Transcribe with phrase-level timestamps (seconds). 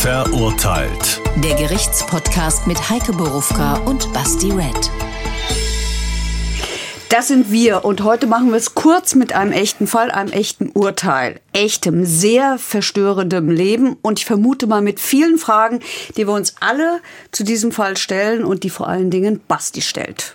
[0.00, 1.20] Verurteilt.
[1.44, 4.90] Der Gerichtspodcast mit Heike Borufka und Basti Red.
[7.10, 10.70] Das sind wir und heute machen wir es kurz mit einem echten Fall, einem echten
[10.70, 11.38] Urteil.
[11.52, 15.80] Echtem, sehr verstörendem Leben und ich vermute mal mit vielen Fragen,
[16.16, 20.34] die wir uns alle zu diesem Fall stellen und die vor allen Dingen Basti stellt.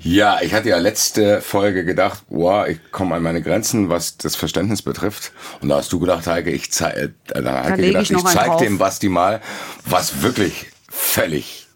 [0.00, 4.36] Ja, ich hatte ja letzte Folge gedacht, boah, ich komme an meine Grenzen, was das
[4.36, 5.32] Verständnis betrifft.
[5.60, 7.08] Und da hast du gedacht, Heike, ich, zei äh,
[7.42, 9.40] da Heike gedacht, ich, ich zeig dem Basti mal,
[9.84, 11.66] was wirklich völlig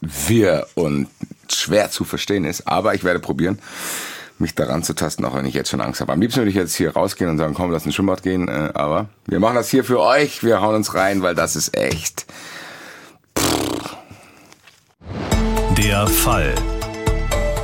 [0.00, 1.08] wirr und
[1.50, 2.68] schwer zu verstehen ist.
[2.68, 3.58] Aber ich werde probieren,
[4.38, 6.12] mich daran zu tasten, auch wenn ich jetzt schon Angst habe.
[6.12, 8.46] Am liebsten würde ich jetzt hier rausgehen und sagen, komm, lass ins Schwimmbad gehen.
[8.46, 10.44] Äh, aber wir machen das hier für euch.
[10.44, 12.24] Wir hauen uns rein, weil das ist echt.
[15.76, 16.54] Der Fall.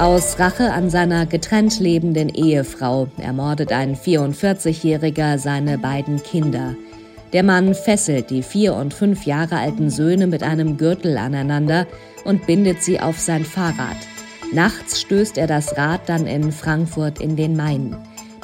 [0.00, 6.74] Aus Rache an seiner getrennt lebenden Ehefrau ermordet ein 44-Jähriger seine beiden Kinder.
[7.34, 11.86] Der Mann fesselt die vier und fünf Jahre alten Söhne mit einem Gürtel aneinander
[12.24, 13.98] und bindet sie auf sein Fahrrad.
[14.54, 17.94] Nachts stößt er das Rad dann in Frankfurt in den Main.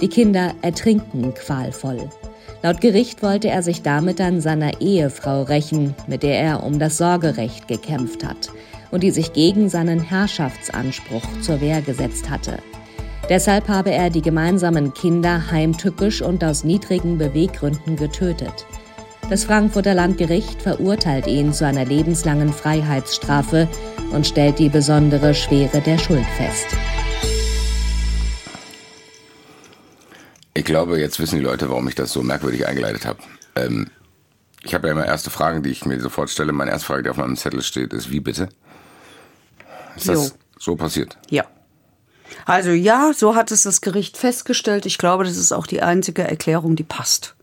[0.03, 2.11] Die Kinder ertrinken qualvoll.
[2.63, 6.99] Laut Gericht wollte er sich damit an seiner Ehefrau rächen, mit der er um das
[6.99, 8.51] Sorgerecht gekämpft hat
[8.97, 12.61] und die sich gegen seinen Herrschaftsanspruch zur Wehr gesetzt hatte.
[13.29, 18.65] Deshalb habe er die gemeinsamen Kinder heimtückisch und aus niedrigen Beweggründen getötet.
[19.29, 23.69] Das Frankfurter Landgericht verurteilt ihn zu einer lebenslangen Freiheitsstrafe
[24.13, 26.69] und stellt die besondere Schwere der Schuld fest.
[30.55, 33.19] Ich glaube, jetzt wissen die Leute, warum ich das so merkwürdig eingeleitet habe.
[33.57, 33.91] Ähm,
[34.63, 36.55] ich habe ja immer erste Fragen, die ich mir sofort stelle.
[36.55, 38.49] Meine erste Frage, die auf meinem Zettel steht, ist, wie bitte?
[39.97, 40.35] Ist das jo.
[40.59, 41.19] so passiert?
[41.31, 41.45] Ja.
[42.45, 44.87] Also ja, so hat es das Gericht festgestellt.
[44.87, 47.35] Ich glaube, das ist auch die einzige Erklärung, die passt.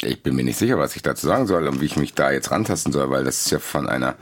[0.00, 2.30] Ich bin mir nicht sicher, was ich dazu sagen soll und wie ich mich da
[2.30, 4.16] jetzt rantasten soll, weil das ist ja von einer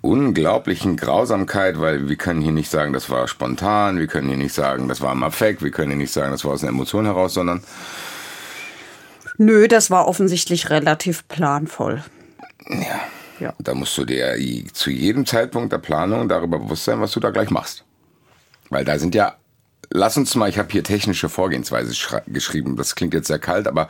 [0.00, 4.54] unglaublichen Grausamkeit, weil wir können hier nicht sagen, das war spontan, wir können hier nicht
[4.54, 7.06] sagen, das war im Affekt, wir können hier nicht sagen, das war aus einer Emotion
[7.06, 7.62] heraus, sondern
[9.36, 12.04] Nö, das war offensichtlich relativ planvoll.
[12.68, 13.00] Ja.
[13.40, 13.54] Ja.
[13.58, 14.36] Da musst du dir
[14.72, 17.84] zu jedem Zeitpunkt der Planung darüber bewusst sein, was du da gleich machst.
[18.70, 19.36] Weil da sind ja,
[19.90, 21.94] lass uns mal, ich habe hier technische Vorgehensweise
[22.26, 22.76] geschrieben.
[22.76, 23.88] Das klingt jetzt sehr kalt, aber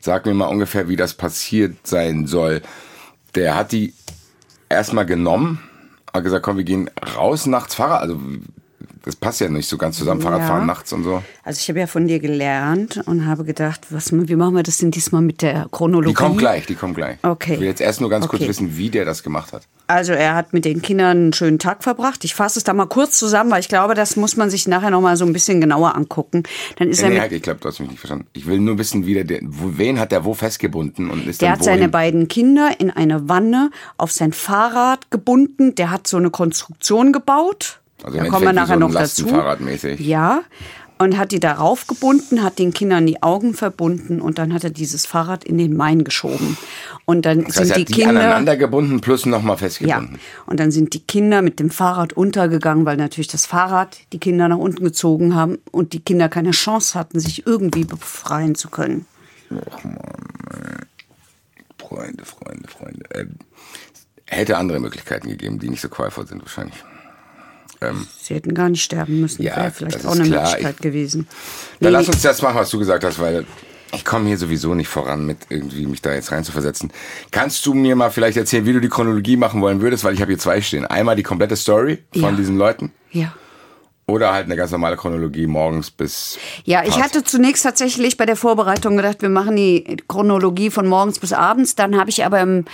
[0.00, 2.62] sag mir mal ungefähr, wie das passiert sein soll.
[3.34, 3.94] Der hat die
[4.68, 5.60] erstmal genommen,
[6.12, 8.02] hat gesagt, komm, wir gehen raus nachts Fahrrad.
[8.02, 8.20] Also
[9.04, 10.66] das passt ja nicht so ganz zusammen, Fahrradfahren ja.
[10.66, 11.22] nachts und so.
[11.42, 14.78] Also ich habe ja von dir gelernt und habe gedacht, was, wie machen wir das
[14.78, 16.08] denn diesmal mit der Chronologie?
[16.08, 17.16] Die kommt gleich, die kommt gleich.
[17.22, 17.54] Okay.
[17.54, 18.36] Ich will jetzt erst nur ganz okay.
[18.36, 19.62] kurz wissen, wie der das gemacht hat.
[19.86, 22.24] Also er hat mit den Kindern einen schönen Tag verbracht.
[22.24, 24.90] Ich fasse es da mal kurz zusammen, weil ich glaube, das muss man sich nachher
[24.90, 26.44] noch mal so ein bisschen genauer angucken.
[26.76, 28.26] Dann ist nee, er nee, ich glaube, du hast mich nicht verstanden.
[28.32, 31.52] Ich will nur wissen, wie der, wo, wen hat der wo festgebunden und ist Der
[31.52, 35.74] hat seine beiden Kinder in eine Wanne auf sein Fahrrad gebunden.
[35.74, 39.28] Der hat so eine Konstruktion gebaut also da kommen wir nachher so noch dazu.
[39.28, 40.00] Fahrradmäßig.
[40.00, 40.42] Ja.
[40.98, 44.70] Und hat die darauf gebunden, hat den Kindern die Augen verbunden und dann hat er
[44.70, 46.58] dieses Fahrrad in den Main geschoben.
[47.06, 50.16] Und dann das heißt, sind die, die Kinder aneinander gebunden plus nochmal festgebunden.
[50.16, 50.42] Ja.
[50.44, 54.46] Und dann sind die Kinder mit dem Fahrrad untergegangen, weil natürlich das Fahrrad die Kinder
[54.48, 59.06] nach unten gezogen haben und die Kinder keine Chance hatten, sich irgendwie befreien zu können.
[59.70, 59.96] Ach man,
[61.78, 63.10] Freunde, Freunde, Freunde.
[63.10, 63.26] Äh,
[64.26, 66.76] hätte andere Möglichkeiten gegeben, die nicht so qualvoll sind wahrscheinlich.
[67.80, 69.42] Ähm, Sie hätten gar nicht sterben müssen.
[69.42, 70.44] Ja, Wäre vielleicht auch eine klar.
[70.44, 71.26] Möglichkeit ich, gewesen.
[71.80, 73.46] Dann nee, lass uns das machen, was du gesagt hast, weil
[73.92, 76.92] ich komme hier sowieso nicht voran mit irgendwie mich da jetzt reinzuversetzen.
[77.30, 80.20] Kannst du mir mal vielleicht erzählen, wie du die Chronologie machen wollen würdest, weil ich
[80.20, 80.86] habe hier zwei stehen.
[80.86, 82.32] Einmal die komplette Story von ja.
[82.32, 82.92] diesen Leuten.
[83.10, 83.34] Ja.
[84.10, 86.38] Oder halt eine ganz normale Chronologie morgens bis.
[86.64, 91.18] Ja, ich hatte zunächst tatsächlich bei der Vorbereitung gedacht, wir machen die Chronologie von morgens
[91.18, 91.76] bis abends.
[91.76, 92.64] Dann habe ich aber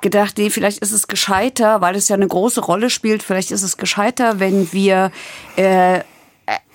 [0.00, 3.62] gedacht, nee, vielleicht ist es gescheiter, weil es ja eine große Rolle spielt, vielleicht ist
[3.62, 5.10] es gescheiter, wenn wir
[5.56, 6.00] äh,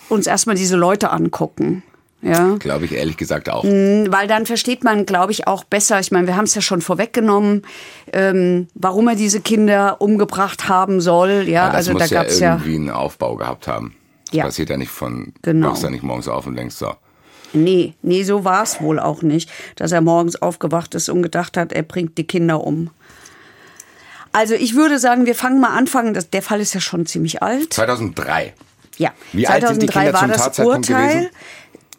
[0.09, 1.83] uns erstmal diese Leute angucken.
[2.21, 2.55] Ja.
[2.57, 3.63] Glaube ich ehrlich gesagt auch.
[3.63, 5.99] Mhm, weil dann versteht man, glaube ich, auch besser.
[5.99, 7.61] Ich meine, wir haben es ja schon vorweggenommen,
[8.11, 11.43] ähm, warum er diese Kinder umgebracht haben soll.
[11.45, 13.95] Ja, ja das also muss da gab's ja irgendwie ja einen Aufbau gehabt haben.
[14.25, 14.43] Das ja.
[14.45, 15.69] passiert ja nicht von, genau.
[15.69, 16.93] wachst ja nicht morgens auf und denkst so.
[17.53, 21.57] Nee, nee, so war es wohl auch nicht, dass er morgens aufgewacht ist und gedacht
[21.57, 22.89] hat, er bringt die Kinder um.
[24.31, 26.13] Also ich würde sagen, wir fangen mal anfangen.
[26.13, 27.73] Das, der Fall ist ja schon ziemlich alt.
[27.73, 28.53] 2003.
[28.97, 31.07] Ja, Wie 2003 alt sind die Kinder war zum das Urteil.
[31.07, 31.29] Gewesen?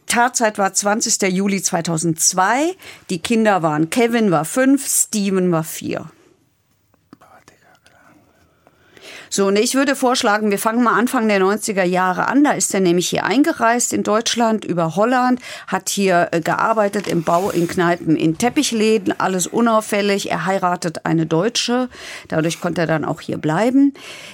[0.06, 1.32] Tatzeit war 20.
[1.32, 2.74] Juli 2002.
[3.08, 6.10] Die Kinder waren Kevin war fünf, Steven war vier.
[9.36, 12.42] So, und ich würde vorschlagen, wir fangen mal Anfang der 90er Jahre an.
[12.42, 17.22] Da ist er nämlich hier eingereist in Deutschland über Holland, hat hier äh, gearbeitet im
[17.22, 20.30] Bau, in Kneipen, in Teppichläden, alles unauffällig.
[20.30, 21.90] Er heiratet eine Deutsche.
[22.28, 23.92] Dadurch konnte er dann auch hier bleiben.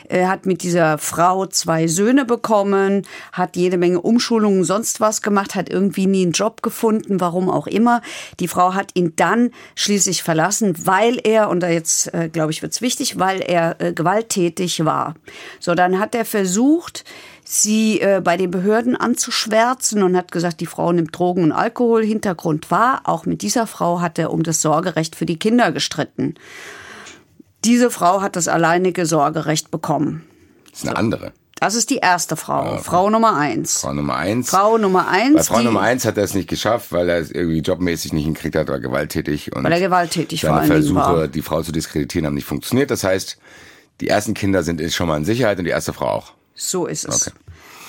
[0.09, 3.03] Er hat mit dieser Frau zwei Söhne bekommen,
[3.33, 7.67] hat jede Menge Umschulungen, sonst was gemacht, hat irgendwie nie einen Job gefunden, warum auch
[7.67, 8.03] immer.
[8.39, 12.63] Die Frau hat ihn dann schließlich verlassen, weil er, und da jetzt, äh, glaube ich,
[12.63, 14.92] wird's wichtig, weil er äh, gewalttätig war.
[15.61, 17.05] So, dann hat er versucht,
[17.45, 22.05] sie äh, bei den Behörden anzuschwärzen und hat gesagt, die Frau nimmt Drogen und Alkohol.
[22.05, 26.35] Hintergrund war, auch mit dieser Frau hat er um das Sorgerecht für die Kinder gestritten.
[27.65, 30.25] Diese Frau hat das alleinige Sorgerecht bekommen.
[30.71, 31.33] Das ist eine andere.
[31.63, 32.83] Das ist die erste Frau, okay.
[32.83, 33.83] Frau Nummer eins.
[33.83, 34.51] Frau Nummer eins.
[34.51, 35.37] Frau Nummer eins.
[35.37, 38.25] Bei Frau Nummer eins hat er es nicht geschafft, weil er es irgendwie jobmäßig nicht
[38.25, 39.55] hinkriegt hat, war gewalttätig.
[39.55, 41.29] Und weil er gewalttätig seine vor Versuche, war.
[41.29, 42.91] die Frau zu diskreditieren, haben nicht funktioniert.
[42.91, 43.39] Das heißt,
[44.03, 46.33] die ersten Kinder sind schon mal in Sicherheit und die erste Frau auch.
[46.57, 47.29] So ist es.
[47.29, 47.37] Okay.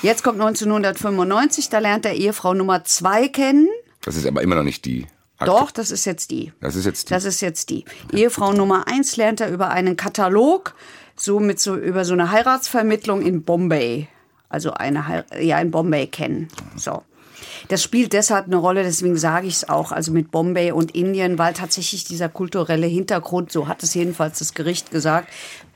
[0.03, 3.67] Jetzt kommt 1995, da lernt er Ehefrau Nummer zwei kennen.
[4.03, 5.07] Das ist aber immer noch nicht die.
[5.43, 6.53] Doch, das ist jetzt die.
[6.61, 7.13] Das ist jetzt die.
[7.13, 7.85] Das ist jetzt die.
[8.05, 8.21] Okay.
[8.21, 10.75] Ehefrau Nummer eins lernt er über einen Katalog,
[11.15, 14.07] so mit so über so eine Heiratsvermittlung in Bombay.
[14.49, 16.47] Also eine ja in Bombay kennen.
[16.75, 17.01] So.
[17.69, 21.39] Das spielt deshalb eine Rolle, deswegen sage ich es auch, also mit Bombay und Indien,
[21.39, 25.29] weil tatsächlich dieser kulturelle Hintergrund, so hat es jedenfalls das Gericht gesagt,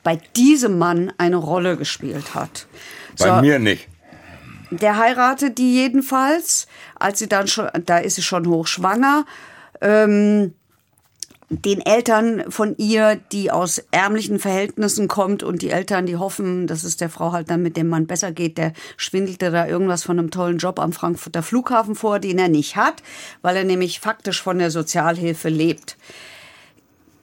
[0.07, 2.65] bei diesem Mann eine Rolle gespielt hat.
[3.19, 3.89] Bei so, mir nicht.
[4.71, 9.25] Der heiratet die jedenfalls, als sie dann schon, da ist sie schon hochschwanger.
[9.81, 10.53] Ähm,
[11.49, 16.85] den Eltern von ihr, die aus ärmlichen Verhältnissen kommt und die Eltern, die hoffen, dass
[16.85, 20.17] es der Frau halt dann mit dem Mann besser geht, der schwindelte da irgendwas von
[20.17, 23.03] einem tollen Job am Frankfurter Flughafen vor, den er nicht hat,
[23.41, 25.97] weil er nämlich faktisch von der Sozialhilfe lebt.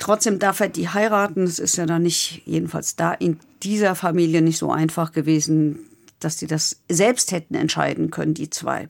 [0.04, 1.44] Trotzdem darf er die heiraten.
[1.44, 5.78] Es ist ja dann nicht, jedenfalls da in dieser Familie nicht so einfach gewesen,
[6.20, 8.86] dass die das selbst hätten entscheiden können, die zwei.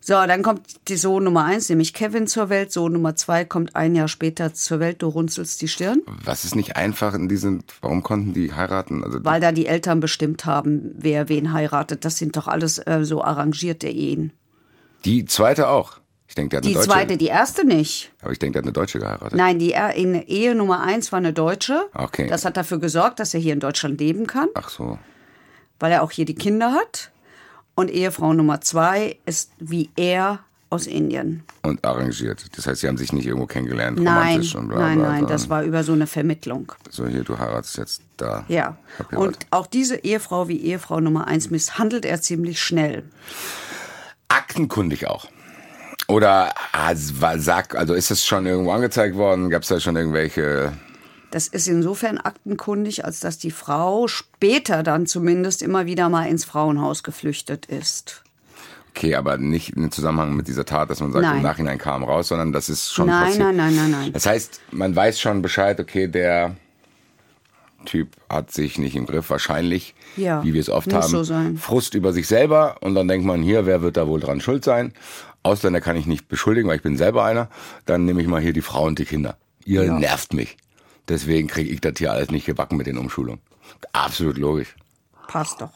[0.00, 2.72] So, dann kommt die Sohn Nummer eins, nämlich Kevin zur Welt.
[2.72, 5.02] Sohn Nummer zwei kommt ein Jahr später zur Welt.
[5.02, 6.00] Du runzelst die Stirn.
[6.24, 9.04] Was ist nicht einfach in diesen, warum konnten die heiraten?
[9.04, 12.06] Also Weil da die Eltern bestimmt haben, wer wen heiratet.
[12.06, 14.32] Das sind doch alles äh, so arrangierte Ehen.
[15.04, 16.00] Die zweite auch?
[16.26, 16.88] Ich denke, der hat die Deutsche.
[16.88, 18.12] zweite, die erste nicht.
[18.22, 19.34] Aber ich denke, der hat eine Deutsche geheiratet.
[19.34, 21.86] Nein, die in Ehe Nummer eins war eine Deutsche.
[21.94, 22.28] Okay.
[22.28, 24.48] Das hat dafür gesorgt, dass er hier in Deutschland leben kann.
[24.54, 24.98] Ach so.
[25.78, 27.10] Weil er auch hier die Kinder hat.
[27.74, 30.40] Und Ehefrau Nummer zwei ist wie er
[30.70, 31.44] aus Indien.
[31.62, 32.44] Und arrangiert.
[32.56, 35.26] Das heißt, sie haben sich nicht irgendwo kennengelernt, nein, romantisch und bla, bla, Nein, nein,
[35.26, 36.72] das war über so eine Vermittlung.
[36.90, 38.44] So, hier, du heiratest jetzt da.
[38.48, 38.76] Ja.
[39.12, 43.04] Und auch diese Ehefrau wie Ehefrau Nummer eins misshandelt er ziemlich schnell.
[44.28, 45.28] Aktenkundig auch.
[46.06, 49.50] Oder also, sag, also ist es schon irgendwo angezeigt worden?
[49.50, 50.72] Gab es da schon irgendwelche
[51.34, 56.44] das ist insofern aktenkundig, als dass die Frau später dann zumindest immer wieder mal ins
[56.44, 58.22] Frauenhaus geflüchtet ist.
[58.90, 61.38] Okay, aber nicht im Zusammenhang mit dieser Tat, dass man sagt, nein.
[61.38, 63.46] im Nachhinein kam raus, sondern das ist schon nein, passiert.
[63.46, 64.12] Nein, nein, nein, nein.
[64.12, 66.54] Das heißt, man weiß schon Bescheid, okay, der
[67.84, 71.56] Typ hat sich nicht im Griff, wahrscheinlich, ja, wie wir es oft haben, so sein.
[71.56, 74.62] Frust über sich selber und dann denkt man, hier, wer wird da wohl dran schuld
[74.62, 74.92] sein?
[75.44, 77.48] Ausländer kann ich nicht beschuldigen, weil ich bin selber einer.
[77.86, 79.36] Dann nehme ich mal hier die Frau und die Kinder.
[79.64, 79.98] Ihr ja.
[79.98, 80.56] nervt mich.
[81.08, 83.40] Deswegen kriege ich das hier alles nicht gebacken mit den Umschulungen.
[83.92, 84.74] Absolut logisch.
[85.28, 85.72] Passt doch.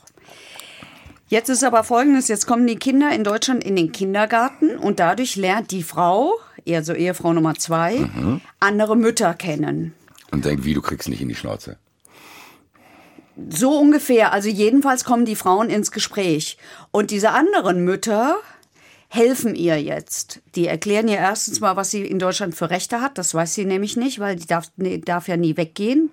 [1.28, 5.36] Jetzt ist aber folgendes, jetzt kommen die Kinder in Deutschland in den Kindergarten und dadurch
[5.36, 6.32] lernt die Frau,
[6.66, 8.40] also Ehefrau Nummer zwei, mhm.
[8.60, 9.92] andere Mütter kennen.
[10.30, 11.76] Und denkt, wie, du kriegst nicht in die Schnauze.
[13.50, 14.32] So ungefähr.
[14.32, 16.58] Also jedenfalls kommen die Frauen ins Gespräch.
[16.90, 18.36] Und diese anderen Mütter
[19.08, 20.40] helfen ihr jetzt.
[20.54, 23.18] Die erklären ihr erstens mal, was sie in Deutschland für Rechte hat.
[23.18, 26.10] Das weiß sie nämlich nicht, weil die darf, nee, darf ja nie weggehen.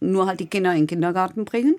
[0.00, 1.74] Nur halt die Kinder in den Kindergarten bringen.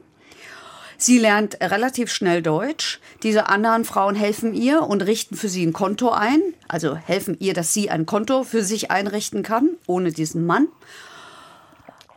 [1.00, 3.00] Sie lernt relativ schnell Deutsch.
[3.22, 6.42] Diese anderen Frauen helfen ihr und richten für sie ein Konto ein.
[6.68, 10.68] Also helfen ihr, dass sie ein Konto für sich einrichten kann, ohne diesen Mann.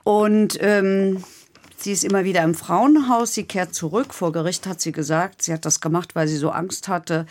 [0.02, 1.22] Und ähm,
[1.76, 3.34] sie ist immer wieder im Frauenhaus.
[3.34, 4.14] Sie kehrt zurück.
[4.14, 7.26] Vor Gericht hat sie gesagt, sie hat das gemacht, weil sie so Angst hatte,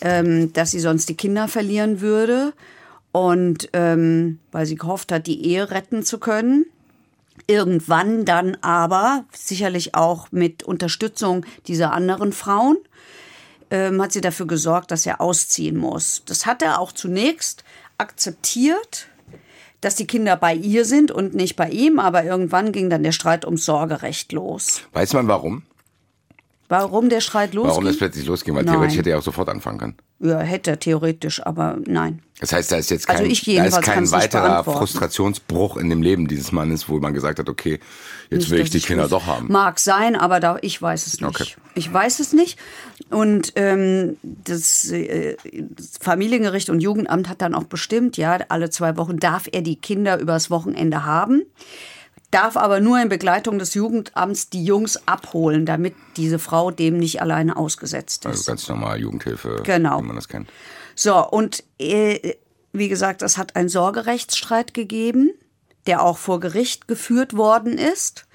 [0.00, 2.52] ähm, dass sie sonst die Kinder verlieren würde
[3.12, 6.66] und ähm, weil sie gehofft hat, die Ehe retten zu können.
[7.46, 12.78] Irgendwann dann aber, sicherlich auch mit Unterstützung dieser anderen Frauen,
[13.70, 16.22] ähm, hat sie dafür gesorgt, dass er ausziehen muss.
[16.26, 17.64] Das hat er auch zunächst
[17.96, 19.06] akzeptiert,
[19.80, 23.12] dass die Kinder bei ihr sind und nicht bei ihm, aber irgendwann ging dann der
[23.12, 24.82] Streit ums Sorgerecht los.
[24.92, 25.62] Weiß man warum?
[26.68, 27.70] Warum der Streit losging?
[27.70, 28.54] Warum das plötzlich losging?
[28.54, 28.74] Weil nein.
[28.74, 29.94] theoretisch hätte er auch sofort anfangen können.
[30.20, 32.22] Ja, hätte er theoretisch, aber nein.
[32.40, 36.02] Das heißt, da ist jetzt also kein, also da ist kein weiterer Frustrationsbruch in dem
[36.02, 37.80] Leben dieses Mannes, wo man gesagt hat, okay,
[38.30, 39.10] jetzt nicht, will ich die Kinder muss.
[39.10, 39.50] doch haben.
[39.50, 41.28] Mag sein, aber da, ich weiß es nicht.
[41.28, 41.46] Okay.
[41.74, 42.58] Ich weiß es nicht.
[43.10, 48.96] Und ähm, das, äh, das Familiengericht und Jugendamt hat dann auch bestimmt, ja, alle zwei
[48.96, 51.42] Wochen darf er die Kinder übers Wochenende haben
[52.30, 57.22] darf aber nur in Begleitung des Jugendamts die Jungs abholen, damit diese Frau dem nicht
[57.22, 58.30] alleine ausgesetzt ist.
[58.30, 60.00] Also ganz normal Jugendhilfe, genau.
[60.00, 60.48] wie man das kennt.
[60.94, 62.34] So, und äh,
[62.72, 65.30] wie gesagt, es hat einen Sorgerechtsstreit gegeben,
[65.86, 68.26] der auch vor Gericht geführt worden ist.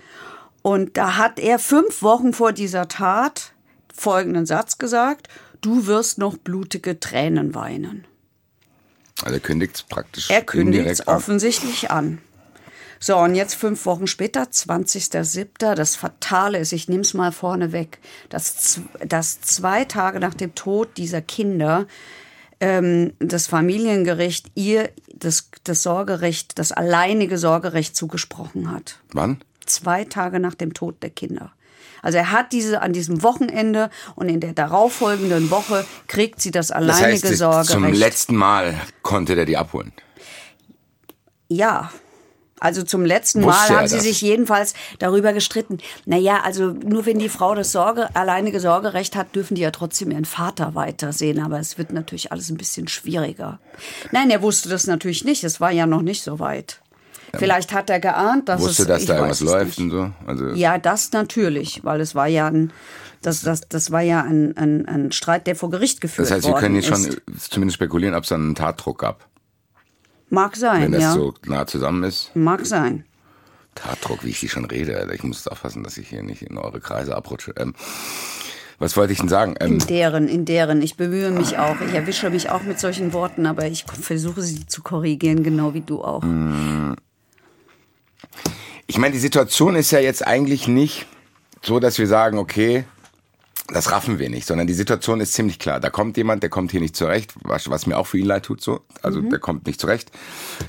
[0.62, 3.54] Und da hat er fünf Wochen vor dieser Tat
[3.94, 5.28] folgenden Satz gesagt,
[5.62, 8.06] du wirst noch blutige Tränen weinen.
[9.22, 10.30] Also er kündigt es praktisch.
[10.30, 12.20] Er kündigt es offensichtlich an.
[13.06, 17.74] So, und jetzt fünf Wochen später, 20.07., das Fatale ist, ich nehme es mal vorne
[17.74, 21.86] weg, dass, dass zwei Tage nach dem Tod dieser Kinder
[22.62, 29.00] ähm, das Familiengericht ihr das, das Sorgerecht, das alleinige Sorgerecht zugesprochen hat.
[29.12, 29.42] Wann?
[29.66, 31.52] Zwei Tage nach dem Tod der Kinder.
[32.02, 36.72] Also er hat diese an diesem Wochenende und in der darauffolgenden Woche kriegt sie das
[36.72, 37.70] alleinige das heißt, Sorgerecht.
[37.70, 39.92] Zum letzten Mal konnte der die abholen.
[41.50, 41.92] Ja,
[42.64, 44.06] also zum letzten Mal haben sie das?
[44.06, 45.80] sich jedenfalls darüber gestritten.
[46.06, 50.12] Naja, also nur wenn die Frau das Sorge, alleinige Sorgerecht hat, dürfen die ja trotzdem
[50.12, 51.44] ihren Vater weitersehen.
[51.44, 53.60] Aber es wird natürlich alles ein bisschen schwieriger.
[54.14, 55.44] Nein, er wusste das natürlich nicht.
[55.44, 56.80] Es war ja noch nicht so weit.
[57.36, 60.12] Vielleicht hat er geahnt, dass wusste, es, dass da irgendwas läuft und so.
[60.26, 62.72] Also ja, das natürlich, weil es war ja ein,
[63.22, 66.40] das, das, das war ja ein, ein, ein Streit, der vor Gericht geführt wurde.
[66.40, 69.28] Das heißt, Sie können jetzt schon zumindest spekulieren, ob es einen Tatdruck gab.
[70.34, 71.14] Mag sein, Wenn das ja.
[71.14, 72.36] so nah zusammen ist.
[72.36, 73.06] Mag sein.
[73.76, 75.08] Tatdruck, wie ich hier schon rede.
[75.14, 77.54] Ich muss aufpassen, dass ich hier nicht in eure Kreise abrutsche.
[77.56, 77.76] Ähm,
[78.80, 79.54] was wollte ich denn sagen?
[79.60, 80.82] Ähm, in deren, in deren.
[80.82, 81.80] Ich bemühe mich auch.
[81.82, 85.82] Ich erwische mich auch mit solchen Worten, aber ich versuche sie zu korrigieren, genau wie
[85.82, 86.24] du auch.
[88.88, 91.06] Ich meine, die Situation ist ja jetzt eigentlich nicht
[91.62, 92.86] so, dass wir sagen, okay,
[93.68, 95.80] das raffen wir nicht, sondern die Situation ist ziemlich klar.
[95.80, 98.44] Da kommt jemand, der kommt hier nicht zurecht, was, was mir auch für ihn leid
[98.44, 98.82] tut so.
[99.02, 99.30] Also mhm.
[99.30, 100.12] der kommt nicht zurecht.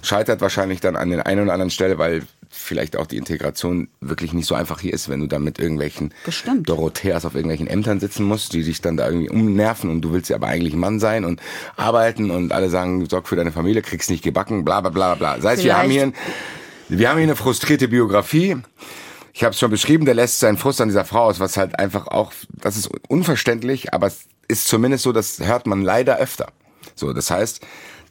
[0.02, 4.32] Scheitert wahrscheinlich dann an der einen oder anderen Stelle, weil vielleicht auch die Integration wirklich
[4.32, 6.68] nicht so einfach hier ist, wenn du dann mit irgendwelchen Bestimmt.
[6.68, 10.30] Dorotheas auf irgendwelchen Ämtern sitzen musst, die dich dann da irgendwie umnerven und du willst
[10.30, 11.40] ja aber eigentlich Mann sein und
[11.76, 15.36] arbeiten und alle sagen, sorg für deine Familie, kriegst nicht gebacken, bla bla bla bla.
[15.36, 15.64] Das heißt, vielleicht.
[15.64, 16.14] wir haben hier ein,
[16.88, 18.56] wir haben hier eine frustrierte Biografie
[19.35, 21.76] ich habe es schon beschrieben, der lässt seinen Frust an dieser Frau aus, was halt
[21.79, 26.53] einfach auch, das ist unverständlich, aber es ist zumindest so, das hört man leider öfter.
[26.95, 27.61] So, das heißt,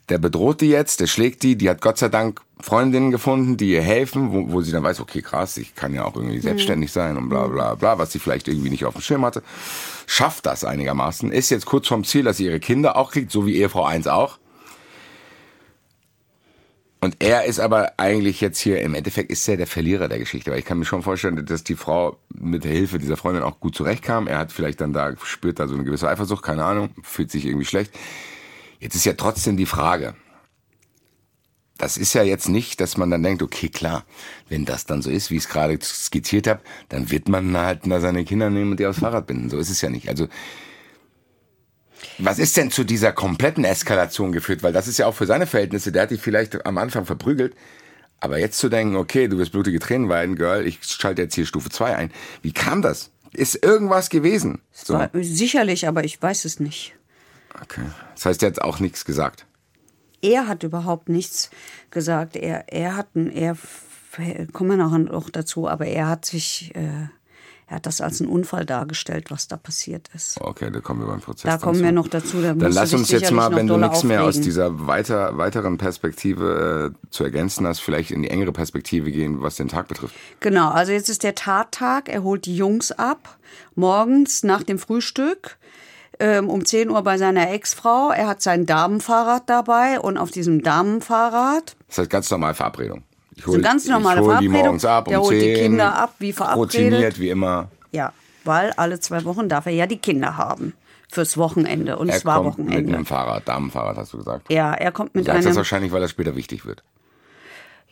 [0.09, 3.71] der bedroht die jetzt, der schlägt die, die hat Gott sei Dank Freundinnen gefunden, die
[3.71, 6.91] ihr helfen, wo, wo sie dann weiß, okay, krass, ich kann ja auch irgendwie selbstständig
[6.91, 9.43] sein und bla bla bla, was sie vielleicht irgendwie nicht auf dem Schirm hatte.
[10.05, 13.45] Schafft das einigermaßen, ist jetzt kurz vorm Ziel, dass sie ihre Kinder auch kriegt, so
[13.45, 14.39] wie Ehefrau 1 auch.
[17.03, 20.49] Und er ist aber eigentlich jetzt hier, im Endeffekt ist er der Verlierer der Geschichte,
[20.49, 23.59] weil ich kann mir schon vorstellen, dass die Frau mit der Hilfe dieser Freundin auch
[23.59, 24.25] gut zurechtkam.
[24.25, 27.45] Er hat vielleicht dann da, spürt da so eine gewisse Eifersucht, keine Ahnung, fühlt sich
[27.45, 27.91] irgendwie schlecht.
[28.79, 30.15] Jetzt ist ja trotzdem die Frage,
[31.77, 34.05] das ist ja jetzt nicht, dass man dann denkt, okay, klar,
[34.47, 37.81] wenn das dann so ist, wie ich es gerade skizziert habe, dann wird man halt
[37.83, 39.49] seine Kinder nehmen und die aufs Fahrrad binden.
[39.49, 40.07] So ist es ja nicht.
[40.07, 40.29] Also
[42.17, 44.63] was ist denn zu dieser kompletten Eskalation geführt?
[44.63, 47.55] Weil das ist ja auch für seine Verhältnisse, der hat dich vielleicht am Anfang verprügelt.
[48.19, 51.45] Aber jetzt zu denken, okay, du wirst blutige Tränen weinen, Girl, ich schalte jetzt hier
[51.45, 52.11] Stufe 2 ein.
[52.41, 53.11] Wie kam das?
[53.33, 54.61] Ist irgendwas gewesen?
[54.71, 55.05] So.
[55.13, 56.95] Sicherlich, aber ich weiß es nicht.
[57.61, 57.81] Okay.
[58.13, 59.45] Das heißt, er hat auch nichts gesagt.
[60.21, 61.49] Er hat überhaupt nichts
[61.91, 62.35] gesagt.
[62.35, 63.57] Er, er hat, er,
[64.53, 67.07] kommen wir noch dazu, aber er hat sich, äh,
[67.73, 70.39] er hat das als einen Unfall dargestellt, was da passiert ist.
[70.39, 71.49] Okay, da kommen wir beim Prozess.
[71.49, 71.83] Da kommen zu.
[71.83, 72.39] wir noch dazu.
[72.39, 76.93] Da dann lass uns jetzt mal, wenn du nichts mehr aus dieser weiter, weiteren Perspektive
[76.93, 80.13] äh, zu ergänzen hast, vielleicht in die engere Perspektive gehen, was den Tag betrifft.
[80.39, 82.09] Genau, also jetzt ist der Tattag.
[82.09, 83.39] Er holt die Jungs ab,
[83.73, 85.57] morgens nach dem Frühstück
[86.19, 88.11] ähm, um 10 Uhr bei seiner Ex-Frau.
[88.11, 91.75] Er hat sein Damenfahrrad dabei und auf diesem Damenfahrrad.
[91.87, 93.01] Das heißt ganz normal Verabredung.
[93.35, 94.53] Ich hol, so ganz normale ich hol Verabredung.
[94.53, 96.75] Die morgens ab, um der holt 10, die Kinder ab, wie verabredet.
[96.75, 97.69] Routiniert, wie immer.
[97.91, 98.13] Ja,
[98.43, 100.73] weil alle zwei Wochen darf er ja die Kinder haben.
[101.09, 101.97] Fürs Wochenende.
[101.97, 102.81] Und er es war kommt Wochenende.
[102.81, 104.51] mit einem Fahrrad, Damenfahrrad, hast du gesagt.
[104.51, 105.47] Ja, er kommt mit du sagst einem...
[105.49, 106.83] das wahrscheinlich, weil das später wichtig wird.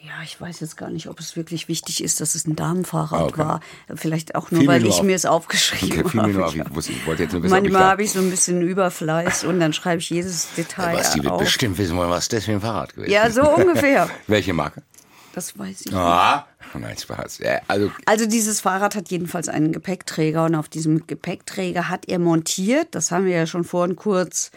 [0.04, 3.22] Ja, ich weiß jetzt gar nicht, ob es wirklich wichtig ist, dass es ein Damenfahrrad
[3.22, 3.38] okay.
[3.38, 3.60] war.
[3.94, 6.32] Vielleicht auch nur, fiel weil ich nur mir es aufgeschrieben okay, habe.
[6.32, 6.56] Nur auf.
[6.56, 9.60] Ich, wusste, ich wollte jetzt nur wissen, Manchmal habe ich so ein bisschen Überfleiß und
[9.60, 11.40] dann schreibe ich jedes Detail was, die wird auf.
[11.42, 14.10] bestimmt wissen wollen, was das für ein Fahrrad gewesen Ja, so ungefähr.
[14.28, 14.82] Welche Marke?
[15.34, 16.82] Das weiß ich ah, nicht.
[16.82, 17.40] Nein, Spaß.
[17.40, 22.20] Ja, also, also dieses Fahrrad hat jedenfalls einen Gepäckträger und auf diesem Gepäckträger hat er
[22.20, 24.52] montiert, das haben wir ja schon vorhin kurz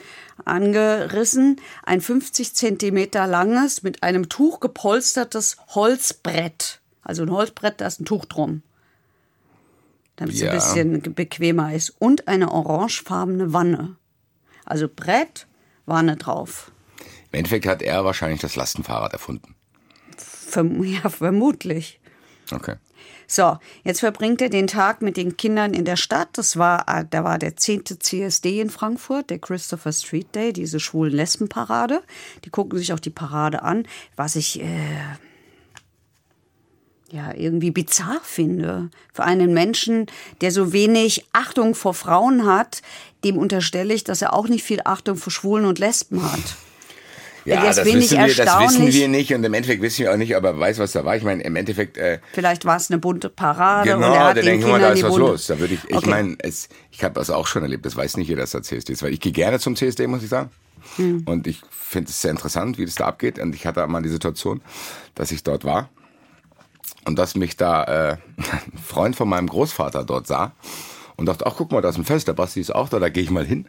[0.45, 6.81] angerissen, ein 50 Zentimeter langes, mit einem Tuch gepolstertes Holzbrett.
[7.02, 8.62] Also ein Holzbrett, da ist ein Tuch drum.
[10.16, 10.50] Damit es ja.
[10.50, 11.95] ein bisschen bequemer ist.
[11.99, 13.97] Und eine orangefarbene Wanne.
[14.64, 15.47] Also Brett,
[15.87, 16.71] Wanne drauf.
[17.33, 19.54] Im Endeffekt hat er wahrscheinlich das Lastenfahrrad erfunden.
[20.54, 22.00] Verm ja, vermutlich.
[22.50, 22.76] Okay.
[23.26, 26.28] So, jetzt verbringt er den Tag mit den Kindern in der Stadt.
[26.34, 27.84] Das war, äh, da war der 10.
[27.99, 32.02] CSD in Frankfurt, der Christopher Street Day, diese schwulen Lesbenparade.
[32.44, 33.88] Die gucken sich auch die Parade an.
[34.14, 34.66] Was ich äh,
[37.11, 38.90] ja irgendwie bizarr finde.
[39.12, 40.06] Für einen Menschen,
[40.40, 42.82] der so wenig Achtung vor Frauen hat,
[43.25, 46.56] dem unterstelle ich, dass er auch nicht viel Achtung vor Schwulen und Lesben hat.
[47.44, 50.16] Ja, das, das, wissen wir, das wissen wir nicht und im Endeffekt wissen wir auch
[50.16, 51.16] nicht, aber weiß, was da war.
[51.16, 51.98] Ich meine, im Endeffekt.
[51.98, 53.90] Äh, Vielleicht war es eine bunte Parade.
[53.90, 55.46] Genau, und er hat da denke ich mal, da ist was los.
[55.46, 56.10] Da würde ich, ich okay.
[56.10, 59.02] meine, ich habe das auch schon erlebt, das weiß nicht jeder, dass da CSD ist,
[59.02, 60.50] weil ich gehe gerne zum CSD, muss ich sagen.
[60.96, 61.22] Hm.
[61.26, 63.38] Und ich finde es sehr interessant, wie das da abgeht.
[63.38, 64.62] Und ich hatte mal die Situation,
[65.14, 65.90] dass ich dort war
[67.06, 70.52] und dass mich da äh, ein Freund von meinem Großvater dort sah
[71.16, 73.08] und dachte, ach guck mal, da ist ein Fest, der Basti ist auch da, da
[73.08, 73.66] gehe ich mal hin.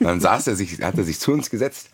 [0.00, 1.90] Und dann saß er sich, hat er sich zu uns gesetzt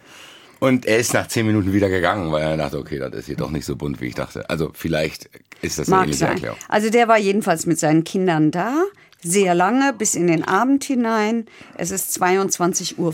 [0.60, 3.36] und er ist nach zehn Minuten wieder gegangen, weil er dachte, okay, das ist hier
[3.36, 4.48] doch nicht so bunt, wie ich dachte.
[4.48, 5.28] Also vielleicht
[5.62, 6.58] ist das eine ähnliche Erklärung.
[6.68, 8.74] Also der war jedenfalls mit seinen Kindern da,
[9.22, 11.46] sehr lange, bis in den Abend hinein.
[11.76, 13.12] Es ist 22.40 Uhr.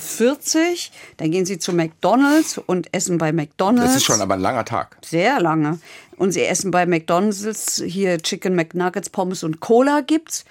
[1.16, 3.92] Dann gehen sie zu McDonalds und essen bei McDonalds.
[3.92, 4.98] Das ist schon aber ein langer Tag.
[5.04, 5.78] Sehr lange.
[6.16, 10.44] Und sie essen bei McDonalds hier Chicken McNuggets, Pommes und Cola gibt's.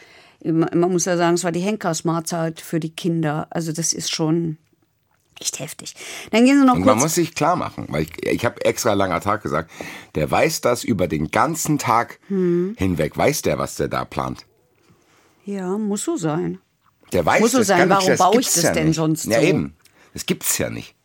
[0.43, 3.47] Man muss ja sagen, es war die Henkersmahlzeit für die Kinder.
[3.49, 4.57] Also das ist schon
[5.39, 5.95] echt heftig.
[6.31, 6.95] Dann gehen sie noch und kurz.
[6.95, 9.71] Man muss sich klar machen, weil ich, ich habe extra langer Tag gesagt.
[10.15, 12.75] Der weiß das über den ganzen Tag hm.
[12.77, 13.17] hinweg.
[13.17, 14.45] Weiß der, was der da plant?
[15.45, 16.59] Ja, muss so sein.
[17.13, 17.89] Der weiß muss so sein.
[17.89, 18.95] Warum nicht, baue ich das ja denn nicht.
[18.95, 19.31] sonst so?
[19.31, 19.75] Ja eben.
[20.13, 20.95] Das gibt's ja nicht.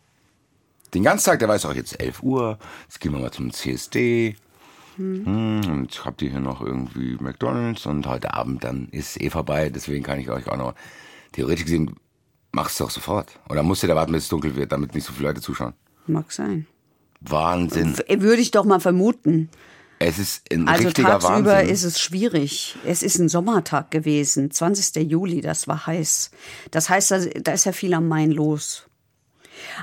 [0.95, 2.59] Den ganzen Tag, der weiß auch jetzt 11 Uhr.
[2.89, 4.37] Jetzt gehen wir mal zum CSD.
[4.97, 5.61] Hm.
[5.69, 10.05] Und habt ihr hier noch irgendwie McDonalds und heute Abend dann ist eh vorbei, deswegen
[10.05, 10.75] kann ich euch auch noch
[11.33, 11.95] theoretisch gesehen
[12.53, 13.29] mach's doch sofort.
[13.49, 15.75] Oder musst du da warten, bis es dunkel wird, damit nicht so viele Leute zuschauen?
[16.07, 16.67] Mag sein.
[17.21, 17.97] Wahnsinn.
[18.09, 19.51] Würde ich doch mal vermuten.
[19.99, 21.75] Es ist ein also richtiger tagsüber Wahnsinn.
[21.75, 22.77] ist es schwierig.
[22.87, 25.11] Es ist ein Sommertag gewesen, 20.
[25.11, 26.31] Juli, das war heiß.
[26.71, 27.11] Das heißt,
[27.43, 28.87] da ist ja viel am Main los.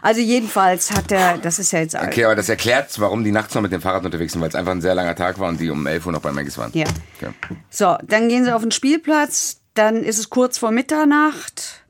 [0.01, 1.93] Also jedenfalls hat er, das ist ja jetzt...
[1.93, 4.55] Okay, aber das erklärt, warum die nachts noch mit dem Fahrrad unterwegs sind, weil es
[4.55, 6.71] einfach ein sehr langer Tag war und die um 11 Uhr noch bei Maggis waren.
[6.73, 6.87] Ja.
[7.21, 7.31] Okay.
[7.69, 11.85] So, dann gehen sie auf den Spielplatz, dann ist es kurz vor Mitternacht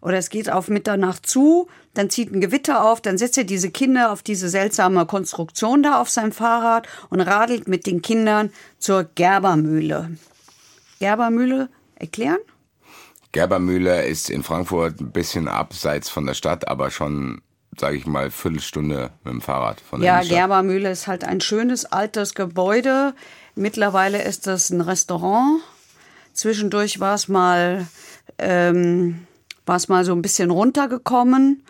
[0.00, 3.70] oder es geht auf Mitternacht zu, dann zieht ein Gewitter auf, dann setzt er diese
[3.70, 9.04] Kinder auf diese seltsame Konstruktion da auf sein Fahrrad und radelt mit den Kindern zur
[9.04, 10.16] Gerbermühle.
[11.00, 12.38] Gerbermühle erklären?
[13.32, 17.42] Gerbermühle ist in Frankfurt ein bisschen abseits von der Stadt, aber schon,
[17.78, 21.84] sage ich mal, Viertelstunde mit dem Fahrrad von der Ja, Gerbermühle ist halt ein schönes
[21.84, 23.14] altes Gebäude.
[23.54, 25.60] Mittlerweile ist das ein Restaurant.
[26.32, 27.86] Zwischendurch war es mal,
[28.38, 29.26] ähm,
[29.70, 31.62] war es mal so ein bisschen runtergekommen.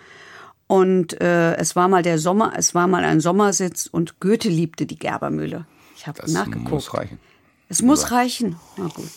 [0.67, 4.87] Und äh, es war mal der Sommer, es war mal ein Sommersitz und Goethe liebte
[4.87, 5.67] die Gerbermühle.
[5.97, 6.71] Ich habe nachgeguckt.
[6.71, 7.19] Muss reichen.
[7.69, 8.57] Es muss reichen.
[8.79, 9.11] Na gut.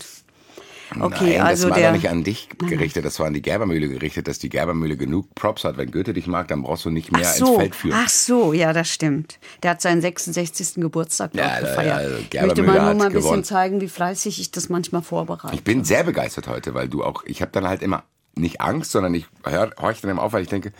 [0.99, 3.41] Okay, Nein, also das war der, doch nicht an dich gerichtet, das war an die
[3.41, 5.77] Gerbermühle gerichtet, dass die Gerbermühle genug Props hat.
[5.77, 7.95] Wenn Goethe dich mag, dann brauchst du nicht mehr so, ins Feld führen.
[8.03, 9.39] Ach so, ja, das stimmt.
[9.63, 10.75] Der hat seinen 66.
[10.75, 11.95] Geburtstag Ja, gefeiert.
[11.97, 13.43] also ich möchte mal nur mal ein bisschen gewonnen.
[13.45, 15.55] zeigen, wie fleißig ich das manchmal vorbereite.
[15.55, 18.03] Ich bin sehr begeistert heute, weil du auch, ich habe dann halt immer
[18.35, 20.73] nicht Angst, sondern ich hör, horch dann immer auf, weil ich denke,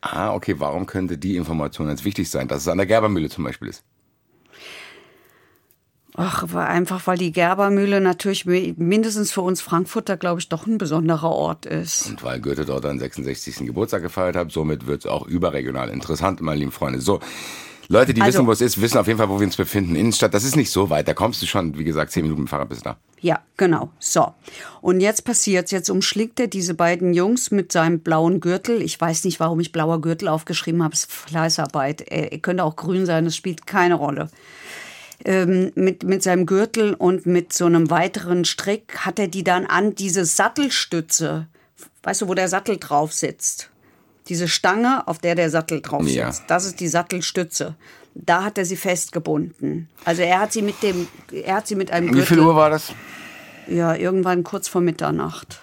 [0.00, 3.44] ah, okay, warum könnte die Information jetzt wichtig sein, dass es an der Gerbermühle zum
[3.44, 3.84] Beispiel ist?
[6.16, 11.30] Ach, einfach, weil die Gerbermühle natürlich mindestens für uns Frankfurter, glaube ich, doch ein besonderer
[11.30, 12.08] Ort ist.
[12.08, 13.66] Und weil Goethe dort seinen 66.
[13.66, 17.00] Geburtstag gefeiert hat, somit wird es auch überregional interessant, meine lieben Freunde.
[17.00, 17.18] So,
[17.88, 19.96] Leute, die Also- wissen, wo es ist, wissen auf jeden Fall, wo wir uns befinden.
[19.96, 22.48] Innenstadt, das ist nicht so weit, da kommst du schon, wie gesagt, zehn Minuten mit
[22.48, 22.96] dem Fahrrad bis da.
[23.20, 23.90] Ja, genau.
[23.98, 24.34] So.
[24.82, 25.70] Und jetzt passiert's.
[25.70, 28.82] Jetzt umschlägt er diese beiden Jungs mit seinem blauen Gürtel.
[28.82, 30.92] Ich weiß nicht, warum ich blauer Gürtel aufgeschrieben habe.
[30.92, 32.02] Es ist Fleißarbeit.
[32.02, 33.24] Er, könnte auch grün sein.
[33.24, 34.28] Es spielt keine Rolle.
[35.24, 39.64] Ähm, mit, mit seinem Gürtel und mit so einem weiteren Strick hat er die dann
[39.64, 41.46] an diese Sattelstütze.
[42.02, 43.70] Weißt du, wo der Sattel drauf sitzt?
[44.28, 46.16] Diese Stange, auf der der Sattel drauf sitzt.
[46.16, 46.32] Ja.
[46.46, 47.74] Das ist die Sattelstütze.
[48.14, 49.88] Da hat er sie festgebunden.
[50.04, 52.26] Also er hat sie mit dem, er hat sie mit einem Wie Gürtel.
[52.26, 52.92] viel Uhr war das?
[53.66, 55.60] Ja, irgendwann kurz vor Mitternacht.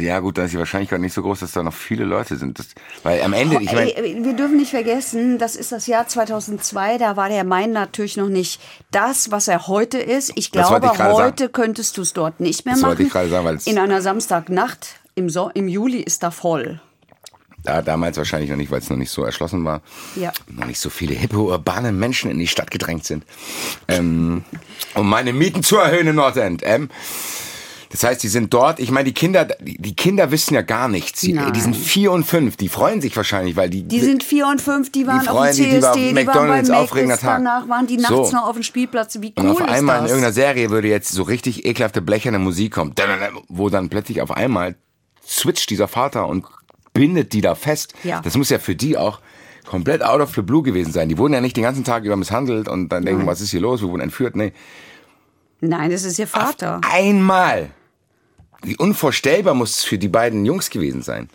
[0.00, 2.58] Ja gut, da ist die Wahrscheinlichkeit nicht so groß, dass da noch viele Leute sind.
[2.58, 2.66] Das,
[3.02, 3.90] weil am Ende, ich meine...
[3.94, 8.28] Wir dürfen nicht vergessen, das ist das Jahr 2002, da war der Main natürlich noch
[8.28, 8.60] nicht
[8.90, 10.32] das, was er heute ist.
[10.34, 11.52] Ich glaube, ich heute sagen.
[11.52, 13.06] könntest du es dort nicht mehr das machen.
[13.06, 16.80] Ich sagen, weil In einer Samstagnacht im, so im Juli ist da voll.
[17.64, 19.82] Da, damals wahrscheinlich noch nicht, weil es noch nicht so erschlossen war.
[20.16, 20.32] Ja.
[20.48, 23.24] Noch nicht so viele hippe, urbane Menschen in die Stadt gedrängt sind.
[23.88, 24.44] Ähm,
[24.94, 26.62] um meine Mieten zu erhöhen in Nordend.
[26.64, 26.88] Ähm,
[27.92, 28.80] das heißt, die sind dort.
[28.80, 31.20] Ich meine, die Kinder, die Kinder wissen ja gar nichts.
[31.20, 32.56] Die, die, sind vier und fünf.
[32.56, 33.82] Die freuen sich wahrscheinlich, weil die.
[33.82, 34.90] Die sind vier und fünf.
[34.90, 35.76] Die waren die auf dem CSD.
[35.76, 38.36] Die, war die McDonald's waren bei Mac, Danach waren die nachts so.
[38.36, 39.18] noch auf dem Spielplatz.
[39.20, 40.04] Wie cool Und auf ist einmal das?
[40.04, 42.94] in irgendeiner Serie würde jetzt so richtig ekelhafte blecherne Musik kommen,
[43.48, 44.74] wo dann plötzlich auf einmal
[45.26, 46.46] switcht dieser Vater und
[46.92, 47.94] bindet die da fest.
[48.04, 48.20] Ja.
[48.20, 49.20] Das muss ja für die auch
[49.66, 51.08] komplett out of the blue gewesen sein.
[51.08, 53.60] Die wurden ja nicht den ganzen Tag über misshandelt und dann denken, was ist hier
[53.60, 53.80] los?
[53.80, 54.36] Wir wurden entführt.
[54.36, 54.52] Nee.
[55.60, 56.78] Nein, das ist ihr Vater.
[56.78, 57.70] Auf einmal
[58.62, 61.28] wie unvorstellbar muss es für die beiden Jungs gewesen sein.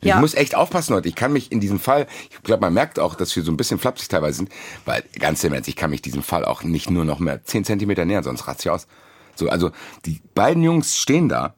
[0.00, 0.18] Ich ja.
[0.18, 1.08] muss echt aufpassen heute.
[1.08, 3.56] Ich kann mich in diesem Fall, ich glaube, man merkt auch, dass wir so ein
[3.56, 4.48] bisschen flapsig teilweise sind,
[4.84, 7.64] weil ganz im Ernst, ich kann mich diesem Fall auch nicht nur noch mehr zehn
[7.64, 8.88] Zentimeter nähern, sonst rat's ja aus.
[9.36, 9.70] So, also
[10.04, 11.54] die beiden Jungs stehen da.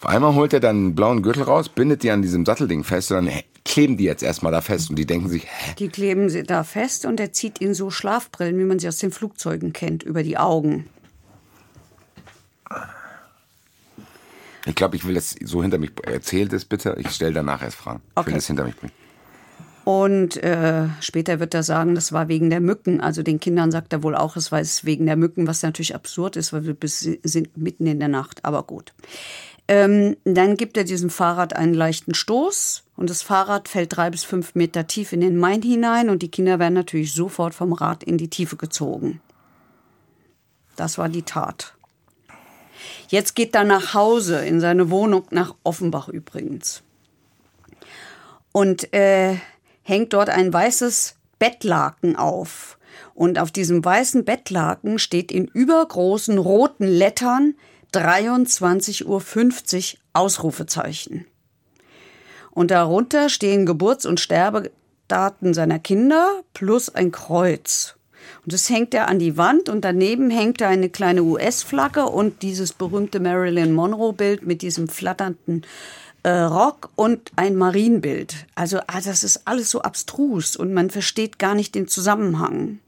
[0.00, 3.10] Auf einmal holt er dann einen blauen Gürtel raus, bindet die an diesem Sattelding fest
[3.10, 3.34] und dann
[3.64, 5.74] kleben die jetzt erstmal da fest und die denken sich, hä?
[5.78, 8.98] Die kleben sie da fest und er zieht ihnen so Schlafbrillen, wie man sie aus
[8.98, 10.86] den Flugzeugen kennt, über die Augen.
[14.66, 15.90] Ich glaube, ich will das so hinter mich.
[16.04, 16.94] Erzählt es bitte.
[16.98, 18.00] Ich stelle danach erst Fragen.
[18.14, 18.20] Okay.
[18.20, 18.92] Ich will das hinter mich bringen.
[19.84, 23.00] Und äh, später wird er sagen, das war wegen der Mücken.
[23.00, 26.36] Also den Kindern sagt er wohl auch, es war wegen der Mücken, was natürlich absurd
[26.36, 28.44] ist, weil wir bis, sind mitten in der Nacht.
[28.44, 28.92] Aber gut.
[29.70, 34.24] Ähm, dann gibt er diesem Fahrrad einen leichten Stoß und das Fahrrad fällt drei bis
[34.24, 38.02] fünf Meter tief in den Main hinein und die Kinder werden natürlich sofort vom Rad
[38.02, 39.20] in die Tiefe gezogen.
[40.76, 41.74] Das war die Tat.
[43.08, 46.82] Jetzt geht er nach Hause, in seine Wohnung nach Offenbach übrigens.
[48.52, 49.36] Und äh,
[49.82, 52.78] hängt dort ein weißes Bettlaken auf.
[53.14, 57.54] Und auf diesem weißen Bettlaken steht in übergroßen roten Lettern
[57.92, 61.26] 23.50 Uhr Ausrufezeichen.
[62.50, 67.94] Und darunter stehen Geburts- und Sterbedaten seiner Kinder plus ein Kreuz.
[68.44, 72.42] Und das hängt er an die Wand und daneben hängt da eine kleine US-Flagge und
[72.42, 75.64] dieses berühmte Marilyn Monroe-Bild mit diesem flatternden
[76.22, 78.46] äh, Rock und ein Marienbild.
[78.54, 82.80] Also ah, das ist alles so abstrus und man versteht gar nicht den Zusammenhang.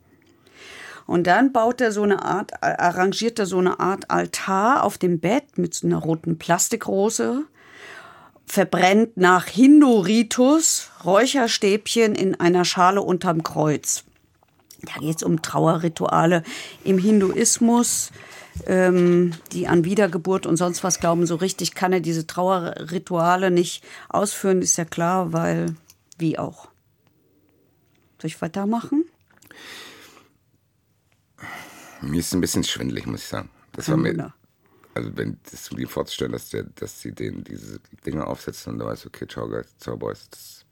[1.11, 5.18] Und dann baut er so eine Art, arrangiert er so eine Art Altar auf dem
[5.18, 7.46] Bett mit so einer roten Plastikrose,
[8.46, 14.05] verbrennt nach Hindu-Ritus Räucherstäbchen in einer Schale unterm Kreuz.
[14.83, 16.44] Da geht es um Trauerrituale
[16.85, 18.12] im Hinduismus,
[18.68, 21.27] ähm, die an Wiedergeburt und sonst was glauben.
[21.27, 25.75] So richtig kann er diese Trauerrituale nicht ausführen, ist ja klar, weil
[26.18, 26.68] wie auch.
[28.20, 29.10] Soll ich weitermachen?
[32.03, 33.51] Mir ist ein bisschen schwindelig, muss ich sagen.
[33.73, 34.33] Das war mir,
[34.95, 38.87] also wenn das mir vorzustellen, dass, der, dass sie den, diese Dinge aufsetzen und da
[38.87, 40.65] weiß, okay, ciao, guys, ciao, boys, das,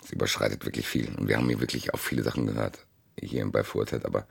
[0.00, 1.14] das überschreitet wirklich viel.
[1.16, 2.84] Und wir haben hier wirklich auch viele Sachen gehört
[3.20, 4.26] hier bei Vorurteilt, aber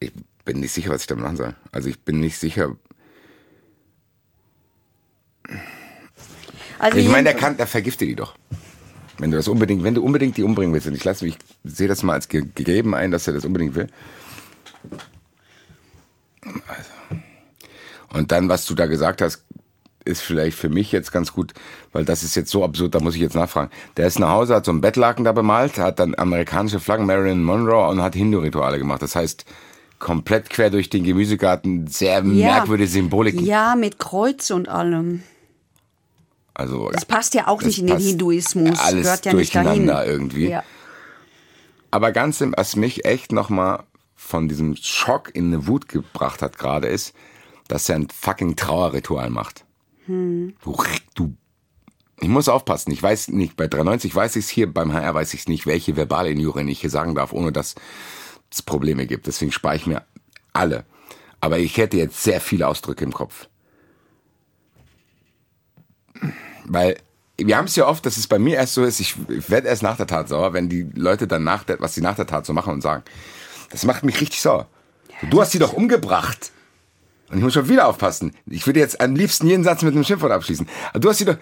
[0.00, 0.12] ich
[0.44, 1.54] bin nicht sicher, was ich damit machen soll.
[1.72, 2.76] Also ich bin nicht sicher.
[6.78, 8.36] Also ich meine, der kann, der vergiftet die doch.
[9.24, 11.74] Wenn du das unbedingt, wenn du unbedingt die umbringen willst, und ich lasse mich, ich
[11.74, 13.86] sehe das mal als gegeben ein, dass er das unbedingt will.
[16.42, 17.22] Also.
[18.12, 19.46] Und dann, was du da gesagt hast,
[20.04, 21.54] ist vielleicht für mich jetzt ganz gut,
[21.94, 23.70] weil das ist jetzt so absurd, da muss ich jetzt nachfragen.
[23.96, 27.42] Der ist nach Hause, hat so ein Bettlaken da bemalt, hat dann amerikanische Flaggen, Marilyn
[27.42, 29.00] Monroe und hat Hindu-Rituale gemacht.
[29.00, 29.46] Das heißt,
[29.98, 32.56] komplett quer durch den Gemüsegarten, sehr ja.
[32.56, 33.40] merkwürdige Symbolik.
[33.40, 35.22] Ja, mit Kreuz und allem.
[36.54, 38.78] Also, das passt ja auch nicht in den Hinduismus.
[38.78, 40.48] Alles Gehört ja durcheinander nicht irgendwie.
[40.48, 40.62] Ja.
[41.90, 46.58] Aber ganz im, was mich echt nochmal von diesem Schock in eine Wut gebracht hat
[46.58, 47.14] gerade ist,
[47.68, 49.64] dass er ein fucking Trauerritual macht.
[50.06, 50.54] Hm.
[50.62, 50.76] Du,
[51.14, 51.34] du,
[52.20, 52.92] ich muss aufpassen.
[52.92, 55.66] Ich weiß nicht, bei 93 weiß ich es hier, beim HR weiß ich es nicht,
[55.66, 57.74] welche verbale Injurien ich hier sagen darf, ohne dass
[58.50, 59.26] es Probleme gibt.
[59.26, 60.02] Deswegen spare ich mir
[60.52, 60.84] alle.
[61.40, 63.48] Aber ich hätte jetzt sehr viele Ausdrücke im Kopf.
[66.64, 66.96] Weil
[67.36, 69.16] wir haben es ja oft, dass es bei mir erst so ist, ich
[69.48, 72.16] werde erst nach der Tat sauer, wenn die Leute dann nach der, was sie nach
[72.16, 73.02] der Tat so machen und sagen.
[73.70, 74.68] Das macht mich richtig sauer.
[75.30, 76.52] Du hast sie doch umgebracht.
[77.30, 78.34] Und ich muss schon wieder aufpassen.
[78.46, 80.68] Ich würde jetzt am liebsten jeden Satz mit einem Schimpfwort abschließen.
[80.90, 81.36] Aber du hast sie doch,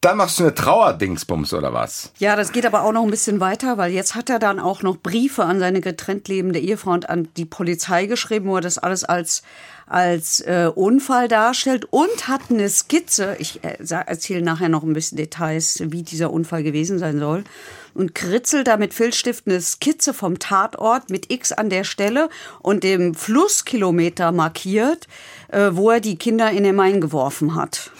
[0.00, 2.12] dann machst du eine Trauerdingsbums oder was?
[2.18, 4.82] Ja, das geht aber auch noch ein bisschen weiter, weil jetzt hat er dann auch
[4.82, 8.78] noch Briefe an seine getrennt lebende Ehefrau und an die Polizei geschrieben, wo er das
[8.78, 9.42] alles als
[9.86, 13.36] als äh, Unfall darstellt und hat eine Skizze.
[13.38, 17.44] Ich äh, erzähle nachher noch ein bisschen Details, wie dieser Unfall gewesen sein soll.
[17.92, 22.28] Und kritzelt da mit Filzstift eine Skizze vom Tatort mit X an der Stelle
[22.60, 25.06] und dem Flusskilometer markiert,
[25.48, 27.90] äh, wo er die Kinder in den Main geworfen hat.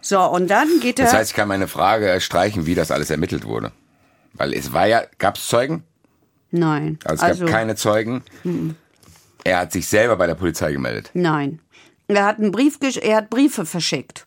[0.00, 1.06] So, und dann geht er.
[1.06, 3.70] Das heißt, ich kann meine Frage streichen, wie das alles ermittelt wurde.
[4.32, 5.84] Weil es war ja, gab es Zeugen?
[6.50, 6.98] Nein.
[7.04, 8.22] Also es gab also, keine Zeugen.
[8.44, 8.76] M
[9.44, 11.10] Er hat sich selber bei der Polizei gemeldet.
[11.14, 11.60] Nein.
[12.08, 14.26] Er hat einen Brief, er hat Briefe verschickt.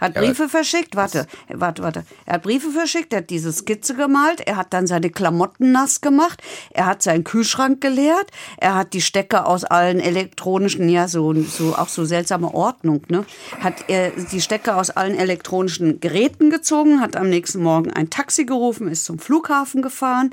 [0.00, 2.04] Hat Briefe ja, verschickt, warte, warte, warte.
[2.24, 6.00] Er hat Briefe verschickt, er hat diese Skizze gemalt, er hat dann seine Klamotten nass
[6.00, 11.34] gemacht, er hat seinen Kühlschrank geleert, er hat die Stecker aus allen elektronischen, ja, so,
[11.42, 13.24] so auch so seltsame Ordnung, ne?
[13.60, 18.44] Hat er die Stecker aus allen elektronischen Geräten gezogen, hat am nächsten Morgen ein Taxi
[18.44, 20.30] gerufen, ist zum Flughafen gefahren.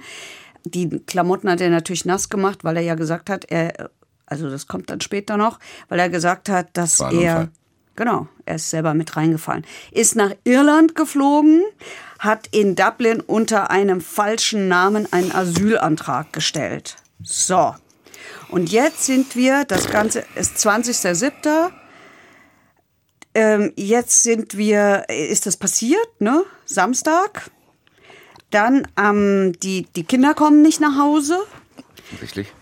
[0.66, 3.90] Die Klamotten hat er natürlich nass gemacht, weil er ja gesagt hat, er,
[4.26, 5.60] also das kommt dann später noch,
[5.90, 7.50] weil er gesagt hat, dass er.
[7.96, 9.66] Genau, er ist selber mit reingefallen.
[9.92, 11.62] Ist nach Irland geflogen,
[12.18, 16.96] hat in Dublin unter einem falschen Namen einen Asylantrag gestellt.
[17.22, 17.76] So.
[18.50, 21.70] Und jetzt sind wir, das Ganze ist 20.07.
[23.36, 26.44] Ähm, jetzt sind wir, ist das passiert, ne?
[26.66, 27.52] Samstag.
[28.50, 31.40] Dann, ähm, die, die Kinder kommen nicht nach Hause.
[32.22, 32.54] Richtig.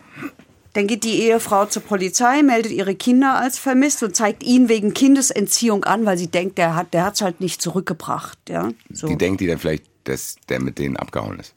[0.74, 4.94] Dann geht die Ehefrau zur Polizei, meldet ihre Kinder als vermisst und zeigt ihn wegen
[4.94, 8.38] Kindesentziehung an, weil sie denkt, der hat der hat's halt nicht zurückgebracht.
[8.48, 9.08] Ja, so.
[9.08, 11.54] Die denkt die dann vielleicht, dass der mit denen abgehauen ist.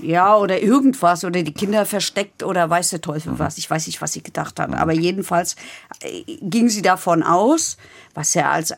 [0.00, 3.38] Ja, oder irgendwas, oder die Kinder versteckt oder weiß der Teufel mhm.
[3.40, 3.58] was.
[3.58, 4.72] Ich weiß nicht, was sie gedacht hat.
[4.72, 5.56] Aber jedenfalls
[6.00, 7.76] äh, ging sie davon aus,
[8.14, 8.72] was ja als,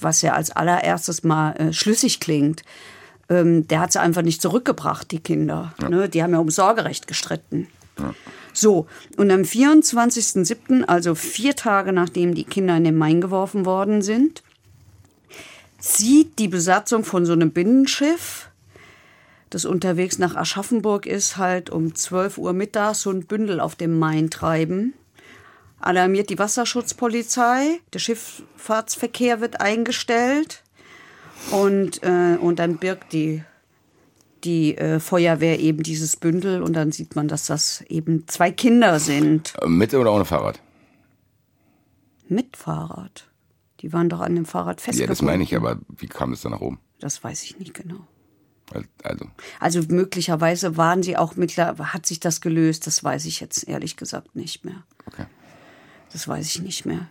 [0.00, 2.62] was ja als allererstes mal äh, schlüssig klingt.
[3.28, 5.72] Ähm, der hat sie einfach nicht zurückgebracht, die Kinder.
[5.80, 5.88] Ja.
[5.88, 6.08] Ne?
[6.08, 7.68] Die haben ja um Sorgerecht gestritten.
[7.98, 8.12] Ja.
[8.54, 8.86] So,
[9.16, 14.42] und am 24.07., also vier Tage nachdem die Kinder in den Main geworfen worden sind,
[15.80, 18.48] sieht die Besatzung von so einem Binnenschiff,
[19.50, 23.98] das unterwegs nach Aschaffenburg ist, halt um 12 Uhr mittags so ein Bündel auf dem
[23.98, 24.94] Main treiben.
[25.80, 30.62] Alarmiert die Wasserschutzpolizei, der Schifffahrtsverkehr wird eingestellt
[31.50, 33.42] und, äh, und dann birgt die
[34.44, 39.00] die äh, Feuerwehr eben dieses Bündel und dann sieht man, dass das eben zwei Kinder
[39.00, 39.54] sind.
[39.66, 40.60] Mit oder ohne Fahrrad?
[42.28, 43.28] Mit Fahrrad.
[43.80, 45.02] Die waren doch an dem Fahrrad festgebunden.
[45.02, 46.78] Ja, das meine ich, aber wie kam es dann nach oben?
[47.00, 48.06] Das weiß ich nicht genau.
[49.02, 49.26] Also.
[49.60, 53.96] also möglicherweise waren sie auch mittlerweile, hat sich das gelöst, das weiß ich jetzt ehrlich
[53.96, 54.84] gesagt nicht mehr.
[55.06, 55.26] Okay.
[56.12, 57.08] Das weiß ich nicht mehr.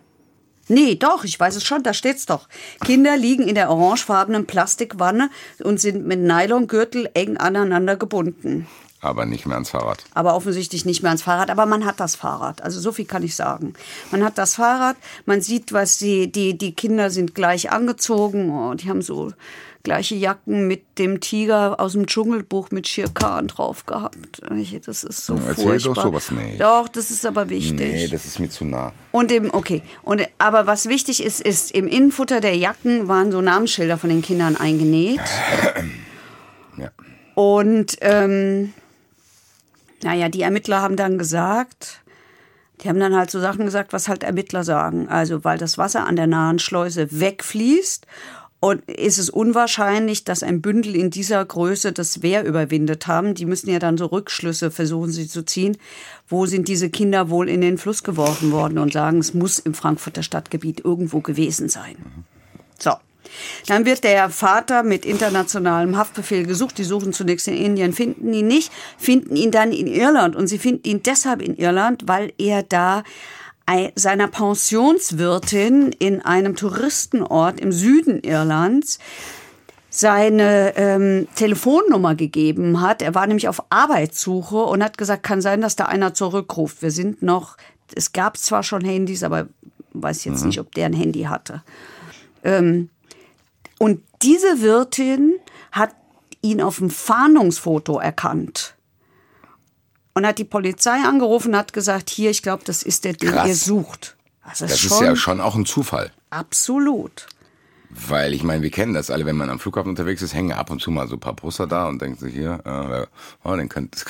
[0.68, 2.48] Nee, doch, ich weiß es schon, da steht's doch.
[2.84, 5.30] Kinder liegen in der orangefarbenen Plastikwanne
[5.62, 8.66] und sind mit Nylongürtel eng aneinander gebunden.
[9.04, 10.02] Aber nicht mehr ans Fahrrad.
[10.14, 11.50] Aber offensichtlich nicht mehr ans Fahrrad.
[11.50, 12.62] Aber man hat das Fahrrad.
[12.62, 13.74] Also so viel kann ich sagen.
[14.10, 14.96] Man hat das Fahrrad,
[15.26, 18.50] man sieht, was die, die, die Kinder sind gleich angezogen.
[18.50, 19.34] Oh, die haben so
[19.84, 24.40] gleiche Jacken mit dem Tiger aus dem Dschungelbuch mit Shere Khan drauf gehabt.
[24.86, 25.94] Das ist so Erzähl furchtbar.
[25.94, 26.60] doch sowas nicht.
[26.60, 27.78] Doch, das ist aber wichtig.
[27.78, 28.92] Nee, das ist mir zu nah.
[29.12, 29.82] Und im, okay.
[30.02, 34.22] Und, aber was wichtig ist, ist, im Innenfutter der Jacken waren so Namensschilder von den
[34.22, 35.20] Kindern eingenäht.
[36.78, 36.90] ja.
[37.34, 38.72] Und, ähm,
[40.02, 42.00] naja, die Ermittler haben dann gesagt,
[42.80, 45.08] die haben dann halt so Sachen gesagt, was halt Ermittler sagen.
[45.08, 48.06] Also, weil das Wasser an der nahen Schleuse wegfließt
[48.64, 53.34] und ist es unwahrscheinlich, dass ein Bündel in dieser Größe das Wehr überwindet haben.
[53.34, 55.76] Die müssen ja dann so Rückschlüsse versuchen sie zu ziehen.
[56.28, 59.74] Wo sind diese Kinder wohl in den Fluss geworfen worden und sagen, es muss im
[59.74, 61.96] Frankfurter Stadtgebiet irgendwo gewesen sein.
[62.78, 62.92] So.
[63.66, 66.78] Dann wird der Vater mit internationalem Haftbefehl gesucht.
[66.78, 70.34] Die suchen zunächst in Indien, finden ihn nicht, finden ihn dann in Irland.
[70.36, 73.04] Und sie finden ihn deshalb in Irland, weil er da
[73.94, 78.98] seiner Pensionswirtin in einem Touristenort im Süden Irlands
[79.88, 83.00] seine ähm, Telefonnummer gegeben hat.
[83.00, 86.82] Er war nämlich auf Arbeitssuche und hat gesagt, kann sein, dass da einer zurückruft.
[86.82, 87.56] Wir sind noch,
[87.94, 89.46] es gab zwar schon Handys, aber
[89.92, 90.48] weiß jetzt mhm.
[90.48, 91.62] nicht, ob der ein Handy hatte.
[92.42, 92.90] Ähm,
[93.78, 95.34] und diese Wirtin
[95.70, 95.94] hat
[96.42, 98.73] ihn auf dem Fahndungsfoto erkannt
[100.14, 103.30] und hat die Polizei angerufen und hat gesagt, hier, ich glaube, das ist der, den
[103.30, 103.48] Krass.
[103.48, 104.16] ihr sucht.
[104.44, 106.12] Das, ist, das ist ja schon auch ein Zufall.
[106.30, 107.26] Absolut.
[107.90, 110.70] Weil ich meine, wir kennen das alle, wenn man am Flughafen unterwegs ist, hängen ab
[110.70, 113.06] und zu mal so ein paar Poster da und denkt sich hier, äh,
[113.48, 114.00] oh, den könnte,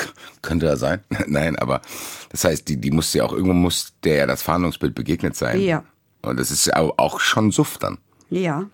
[0.42, 1.00] könnte er sein.
[1.26, 1.82] Nein, aber
[2.30, 5.60] das heißt, die, die musste ja auch, irgendwo muss der ja das Fahndungsbild begegnet sein.
[5.60, 5.84] Ja.
[6.22, 7.98] Und das ist ja auch schon Suft dann.
[8.30, 8.64] Ja.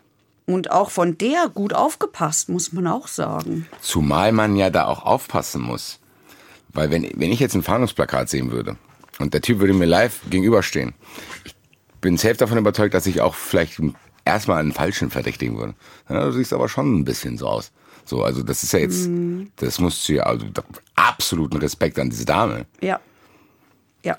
[0.47, 3.67] Und auch von der gut aufgepasst, muss man auch sagen.
[3.81, 5.99] Zumal man ja da auch aufpassen muss.
[6.73, 8.77] Weil wenn, wenn ich jetzt ein Fahndungsplakat sehen würde
[9.19, 10.95] und der Typ würde mir live gegenüberstehen,
[11.45, 11.55] ich
[12.01, 13.81] bin selbst davon überzeugt, dass ich auch vielleicht
[14.25, 15.75] erstmal einen Falschen verdächtigen würde.
[16.09, 17.73] Ja, du siehst aber schon ein bisschen so aus.
[18.05, 19.51] So, also das ist ja jetzt, mhm.
[19.57, 20.47] das musst du ja, also
[20.97, 22.67] absoluten Respekt an diese Dame.
[22.81, 23.01] Ja.
[24.05, 24.17] Ja.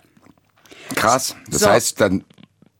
[0.95, 1.35] Krass.
[1.49, 1.69] Das so.
[1.69, 2.23] heißt, dann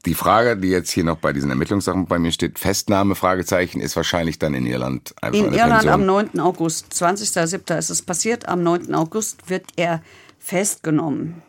[0.05, 3.95] die Frage, die jetzt hier noch bei diesen Ermittlungssachen bei mir steht, Festnahme, Fragezeichen, ist
[3.95, 5.93] wahrscheinlich dann in Irland einfach In Irland Pension.
[5.93, 6.39] am 9.
[6.39, 7.77] August, 20.07.
[7.77, 8.47] ist es passiert.
[8.47, 8.93] Am 9.
[8.95, 10.01] August wird er
[10.39, 11.41] festgenommen.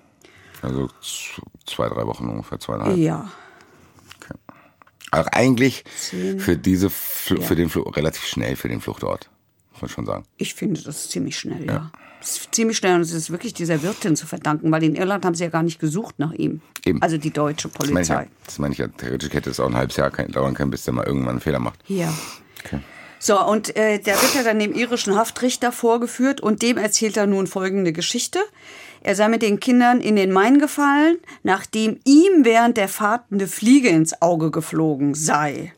[0.60, 0.88] Also
[1.66, 2.96] zwei, drei Wochen ungefähr, zweieinhalb.
[2.96, 3.30] Ja.
[4.16, 4.34] Okay.
[5.10, 6.38] Also eigentlich Zehn.
[6.38, 7.54] für diese, für ja.
[7.54, 9.30] den Flucht, relativ schnell für den Fluchtort,
[9.72, 10.24] muss man schon sagen.
[10.36, 11.72] Ich finde das ziemlich schnell, ja.
[11.72, 15.34] ja ziemlich schnell und es ist wirklich dieser Wirtin zu verdanken, weil in Irland haben
[15.34, 16.60] sie ja gar nicht gesucht nach ihm.
[16.84, 17.02] Eben.
[17.02, 18.28] Also die deutsche Polizei.
[18.44, 20.94] Das meine ich ja, theoretisch hätte es auch ein halbes Jahr dauern können, bis der
[20.94, 21.80] mal irgendwann einen Fehler macht.
[21.88, 22.12] Ja.
[22.64, 22.80] Okay.
[23.18, 27.28] So, und äh, der wird ja dann dem irischen Haftrichter vorgeführt und dem erzählt er
[27.28, 28.40] nun folgende Geschichte.
[29.00, 33.46] Er sei mit den Kindern in den Main gefallen, nachdem ihm während der Fahrt eine
[33.46, 35.72] Fliege ins Auge geflogen sei.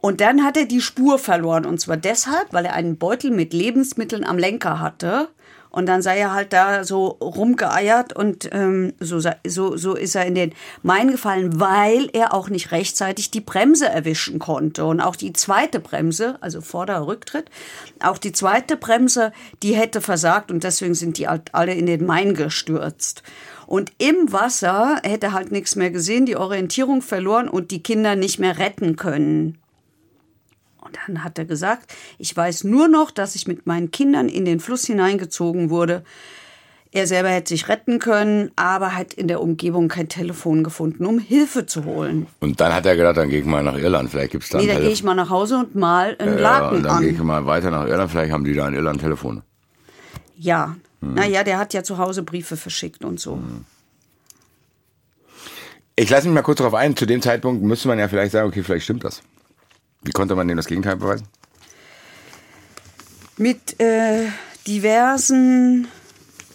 [0.00, 1.66] Und dann hat er die Spur verloren.
[1.66, 5.28] Und zwar deshalb, weil er einen Beutel mit Lebensmitteln am Lenker hatte.
[5.70, 10.26] Und dann sei er halt da so rumgeeiert und ähm, so, so, so ist er
[10.26, 10.52] in den
[10.82, 14.84] Main gefallen, weil er auch nicht rechtzeitig die Bremse erwischen konnte.
[14.84, 17.50] Und auch die zweite Bremse, also Vorder- Rücktritt,
[18.00, 22.06] auch die zweite Bremse, die hätte versagt und deswegen sind die halt alle in den
[22.06, 23.22] Main gestürzt.
[23.66, 28.38] Und im Wasser hätte halt nichts mehr gesehen, die Orientierung verloren und die Kinder nicht
[28.38, 29.58] mehr retten können.
[30.88, 34.44] Und dann hat er gesagt, ich weiß nur noch, dass ich mit meinen Kindern in
[34.44, 36.02] den Fluss hineingezogen wurde.
[36.90, 41.18] Er selber hätte sich retten können, aber hat in der Umgebung kein Telefon gefunden, um
[41.18, 42.26] Hilfe zu holen.
[42.40, 44.58] Und dann hat er gedacht, dann gehe ich mal nach Irland, vielleicht gibt es da
[44.58, 47.18] Nee, dann gehe ich mal nach Hause und mal einen ja, Laken dann gehe ich
[47.18, 49.42] mal weiter nach Irland, vielleicht haben die da in Irland Telefone.
[50.36, 51.14] Ja, hm.
[51.14, 53.34] naja, der hat ja zu Hause Briefe verschickt und so.
[53.34, 53.66] Hm.
[55.94, 58.48] Ich lasse mich mal kurz darauf ein, zu dem Zeitpunkt müsste man ja vielleicht sagen,
[58.48, 59.20] okay, vielleicht stimmt das.
[60.08, 61.28] Wie konnte man dem das Gegenteil beweisen?
[63.36, 64.28] Mit äh,
[64.66, 65.86] diversen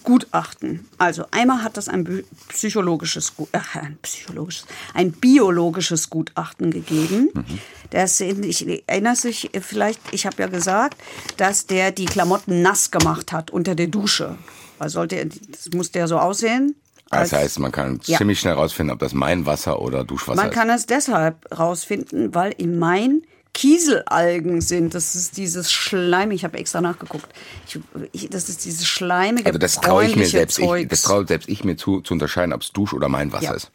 [0.04, 0.90] Gutachten.
[0.98, 7.30] Also einmal hat das ein psychologisches, äh, ein psychologisches, ein biologisches Gutachten gegeben.
[7.32, 7.60] Mhm.
[7.92, 10.98] Das, ich erinnere sich vielleicht, ich habe ja gesagt,
[11.38, 14.36] dass der die Klamotten nass gemacht hat unter der Dusche.
[14.80, 16.76] Weil sollte, das muss der so aussehen.
[17.12, 18.18] Das heißt, man kann ja.
[18.18, 20.56] ziemlich schnell rausfinden, ob das Mainwasser oder Duschwasser man ist.
[20.56, 23.22] Man kann es deshalb rausfinden, weil im Main
[23.54, 24.96] Kieselalgen sind.
[24.96, 26.32] Das ist dieses Schleim.
[26.32, 27.28] Ich habe extra nachgeguckt.
[27.68, 27.80] Ich,
[28.12, 30.60] ich, das ist dieses schleimige, Also das traue ich mir selbst.
[30.60, 33.54] Ich, das traue selbst ich mir zu, zu unterscheiden, ob es Dusch oder Mainwasser ja.
[33.54, 33.72] ist.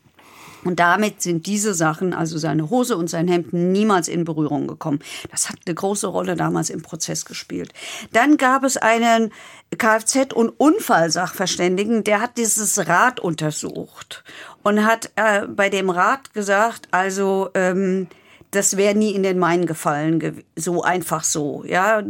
[0.65, 4.99] Und damit sind diese Sachen, also seine Hose und sein Hemd, niemals in Berührung gekommen.
[5.31, 7.73] Das hat eine große Rolle damals im Prozess gespielt.
[8.13, 9.33] Dann gab es einen
[9.75, 14.25] Kfz- und Unfallsachverständigen, der hat dieses Rad untersucht
[14.63, 18.09] und hat äh, bei dem Rad gesagt, also ähm,
[18.51, 21.65] das wäre nie in den Main gefallen, so einfach so.
[21.67, 22.03] Ja,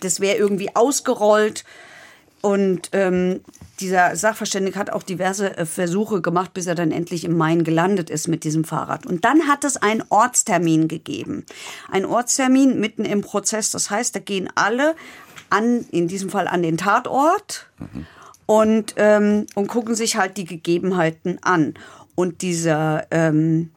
[0.00, 1.64] das wäre irgendwie ausgerollt.
[2.42, 3.40] Und ähm,
[3.80, 8.08] dieser Sachverständige hat auch diverse äh, Versuche gemacht, bis er dann endlich im Main gelandet
[8.10, 9.06] ist mit diesem Fahrrad.
[9.06, 11.44] Und dann hat es einen Ortstermin gegeben.
[11.90, 13.70] Ein Ortstermin mitten im Prozess.
[13.70, 14.94] Das heißt, da gehen alle
[15.50, 18.06] an, in diesem Fall an den Tatort mhm.
[18.46, 21.74] und, ähm, und gucken sich halt die Gegebenheiten an.
[22.14, 23.70] Und dieser ähm,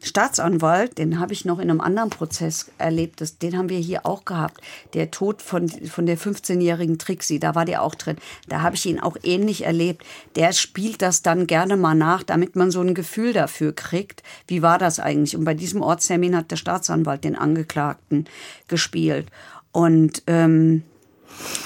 [0.00, 4.06] Staatsanwalt, den habe ich noch in einem anderen Prozess erlebt, das, den haben wir hier
[4.06, 4.60] auch gehabt.
[4.94, 8.16] Der Tod von, von der 15-jährigen Trixie, da war der auch drin.
[8.48, 10.04] Da habe ich ihn auch ähnlich erlebt.
[10.36, 14.62] Der spielt das dann gerne mal nach, damit man so ein Gefühl dafür kriegt, wie
[14.62, 15.36] war das eigentlich.
[15.36, 18.26] Und bei diesem Ortstermin hat der Staatsanwalt den Angeklagten
[18.68, 19.26] gespielt.
[19.72, 20.84] Und ähm,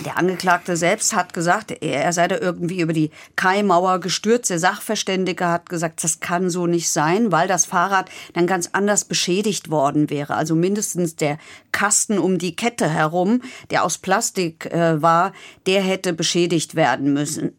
[0.05, 4.51] der Angeklagte selbst hat gesagt, er sei da irgendwie über die Kaimauer gestürzt.
[4.51, 9.05] Der Sachverständige hat gesagt, das kann so nicht sein, weil das Fahrrad dann ganz anders
[9.05, 10.35] beschädigt worden wäre.
[10.35, 11.39] Also mindestens der
[11.71, 15.33] Kasten um die Kette herum, der aus Plastik äh, war,
[15.67, 17.53] der hätte beschädigt werden müssen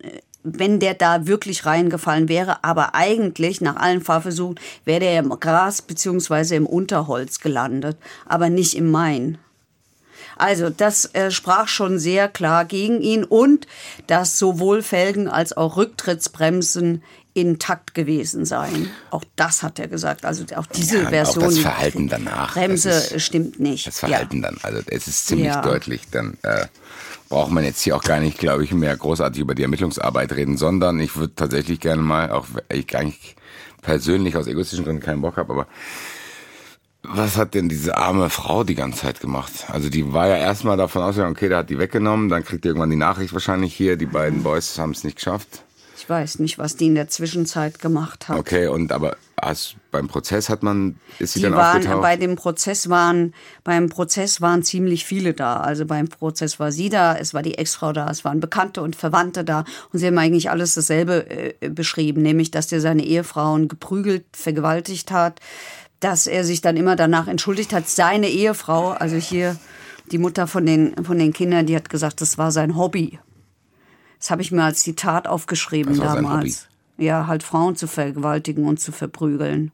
[0.44, 2.66] wenn der da wirklich reingefallen wäre.
[2.66, 8.76] Aber eigentlich, nach allen Fahrversuchen, wäre der im Gras beziehungsweise im Unterholz gelandet, aber nicht
[8.76, 9.38] im Main.
[10.38, 13.68] Also das äh, sprach schon sehr klar gegen ihn und
[14.08, 18.90] dass sowohl Felgen als auch Rücktrittsbremsen intakt gewesen seien.
[19.10, 20.26] Auch das hat er gesagt.
[20.26, 21.46] Also auch diese ja, Version.
[21.46, 22.54] Auch das Verhalten danach.
[22.54, 23.88] Bremse ist, stimmt nicht.
[23.88, 24.50] Das Verhalten ja.
[24.50, 24.60] dann.
[24.62, 25.62] Also es ist ziemlich ja.
[25.62, 26.04] deutlich.
[26.12, 26.68] Dann äh,
[27.30, 30.58] braucht man jetzt hier auch gar nicht, glaube ich, mehr großartig über die Ermittlungsarbeit reden,
[30.58, 33.36] sondern ich würde tatsächlich gerne mal, auch ich gar nicht
[33.82, 35.68] persönlich aus egoistischen Gründen keinen Bock habe, aber
[37.04, 39.52] Was hat denn diese arme Frau die ganze Zeit gemacht?
[39.68, 42.70] Also die war ja erstmal davon ausgegangen, okay, der hat die weggenommen, dann kriegt die
[42.70, 45.64] irgendwann die Nachricht wahrscheinlich hier, die beiden Boys haben es nicht geschafft.
[45.98, 48.38] Ich weiß nicht, was die in der Zwischenzeit gemacht hat.
[48.38, 52.02] Okay, und aber hast, beim Prozess hat man, ist sie die dann waren, aufgetaucht?
[52.02, 53.34] Bei dem Prozess waren,
[53.64, 55.58] beim Prozess waren ziemlich viele da.
[55.58, 58.96] Also beim Prozess war sie da, es war die Ex-Frau da, es waren Bekannte und
[58.96, 59.66] Verwandte da.
[59.92, 65.12] Und sie haben eigentlich alles dasselbe äh, beschrieben, nämlich, dass der seine Ehefrauen geprügelt, vergewaltigt
[65.12, 65.40] hat,
[66.04, 67.88] dass er sich dann immer danach entschuldigt hat.
[67.88, 69.58] Seine Ehefrau, also hier
[70.12, 73.20] die Mutter von den, von den Kindern, die hat gesagt, das war sein Hobby.
[74.20, 76.68] Das habe ich mir als Zitat aufgeschrieben damals.
[76.98, 79.72] Ja, halt Frauen zu vergewaltigen und zu verprügeln.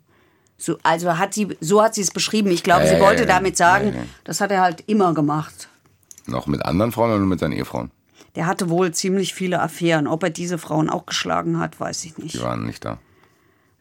[0.58, 2.52] So, also hat sie, so hat sie es beschrieben.
[2.52, 5.68] Ich glaube, äh, sie wollte damit sagen, das hat er halt immer gemacht.
[6.28, 7.92] Noch mit anderen Frauen oder nur mit seinen Ehefrauen?
[8.36, 10.06] Der hatte wohl ziemlich viele Affären.
[10.06, 12.36] Ob er diese Frauen auch geschlagen hat, weiß ich nicht.
[12.36, 13.00] Die waren nicht da.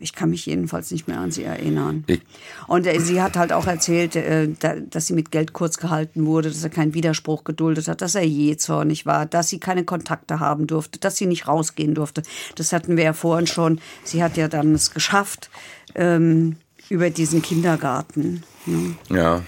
[0.01, 2.05] Ich kann mich jedenfalls nicht mehr an sie erinnern.
[2.07, 2.21] Ich
[2.69, 6.27] und äh, sie hat halt auch erzählt, äh, da, dass sie mit Geld kurz gehalten
[6.27, 10.39] wurde, dass er keinen Widerspruch geduldet hat, dass er jähzornig war, dass sie keine Kontakte
[10.39, 12.23] haben durfte, dass sie nicht rausgehen durfte.
[12.55, 13.81] Das hatten wir ja vorhin schon.
[14.05, 15.51] Sie hat ja dann es geschafft
[15.95, 16.57] ähm,
[16.89, 18.45] über diesen Kindergarten.
[18.67, 18.95] Ne?
[19.09, 19.43] Ja.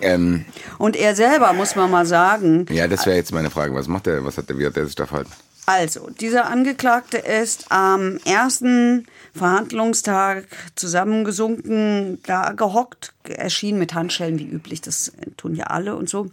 [0.00, 0.44] Ähm,
[0.78, 2.66] und er selber, muss man mal sagen.
[2.70, 3.74] Ja, das wäre jetzt meine Frage.
[3.74, 4.24] Was macht er?
[4.24, 5.32] Was hat er, wie hat er sich da verhalten?
[5.64, 14.80] Also, dieser Angeklagte ist am ersten Verhandlungstag zusammengesunken, da gehockt, erschien mit Handschellen wie üblich,
[14.80, 16.30] das tun ja alle und so.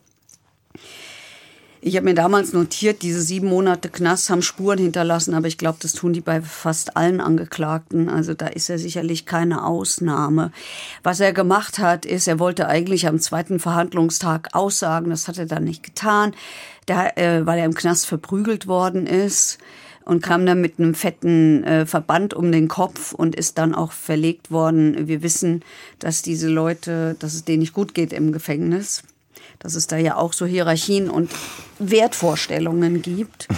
[1.85, 5.79] Ich habe mir damals notiert, diese sieben Monate Knast haben Spuren hinterlassen, aber ich glaube,
[5.81, 8.07] das tun die bei fast allen Angeklagten.
[8.07, 10.53] Also da ist er sicherlich keine Ausnahme.
[11.03, 15.45] Was er gemacht hat, ist, er wollte eigentlich am zweiten Verhandlungstag aussagen, das hat er
[15.45, 16.33] dann nicht getan
[16.85, 19.57] da, äh, weil er im Knast verprügelt worden ist
[20.05, 23.91] und kam dann mit einem fetten äh, Verband um den Kopf und ist dann auch
[23.91, 25.07] verlegt worden.
[25.07, 25.63] Wir wissen,
[25.99, 29.03] dass diese Leute, dass es denen nicht gut geht im Gefängnis,
[29.59, 31.31] dass es da ja auch so Hierarchien und
[31.79, 33.47] Wertvorstellungen gibt.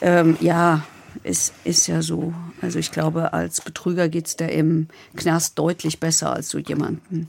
[0.00, 0.84] Ähm, ja,
[1.24, 2.32] ist, ist ja so.
[2.60, 4.86] Also ich glaube, als Betrüger geht es da im
[5.16, 7.28] Knast deutlich besser als so jemanden.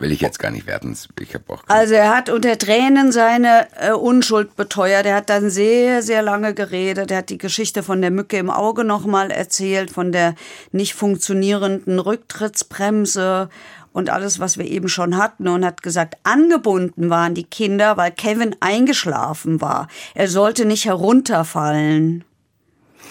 [0.00, 0.96] Will ich jetzt gar nicht werten.
[1.20, 5.06] Ich hab auch also er hat unter Tränen seine äh, Unschuld beteuert.
[5.06, 7.10] Er hat dann sehr, sehr lange geredet.
[7.10, 10.34] Er hat die Geschichte von der Mücke im Auge nochmal erzählt, von der
[10.70, 13.48] nicht funktionierenden Rücktrittsbremse
[13.92, 18.12] und alles, was wir eben schon hatten und hat gesagt, angebunden waren die Kinder, weil
[18.12, 19.88] Kevin eingeschlafen war.
[20.14, 22.24] Er sollte nicht herunterfallen.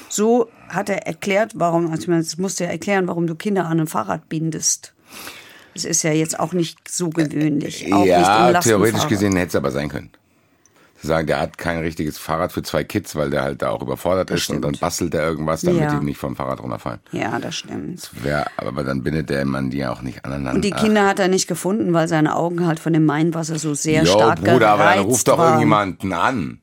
[0.07, 3.87] So hat er erklärt, warum, also das musste er erklären, warum du Kinder an ein
[3.87, 4.93] Fahrrad bindest.
[5.77, 7.93] Das ist ja jetzt auch nicht so gewöhnlich.
[7.93, 10.09] Auch ja, theoretisch gesehen hätte es aber sein können.
[10.99, 13.83] Zu sagen, der hat kein richtiges Fahrrad für zwei Kids, weil der halt da auch
[13.83, 14.65] überfordert das ist stimmt.
[14.65, 15.99] und dann bastelt er irgendwas, damit ja.
[15.99, 16.99] die nicht vom Fahrrad runterfallen.
[17.11, 18.01] Ja, das stimmt.
[18.01, 20.55] Das wär, aber dann bindet der Mann die ja auch nicht aneinander.
[20.55, 21.09] Und die Kinder Ach.
[21.09, 24.41] hat er nicht gefunden, weil seine Augen halt von dem Mainwasser so sehr jo, stark
[24.41, 26.61] Bruder, aber dann ruft doch irgendjemanden an.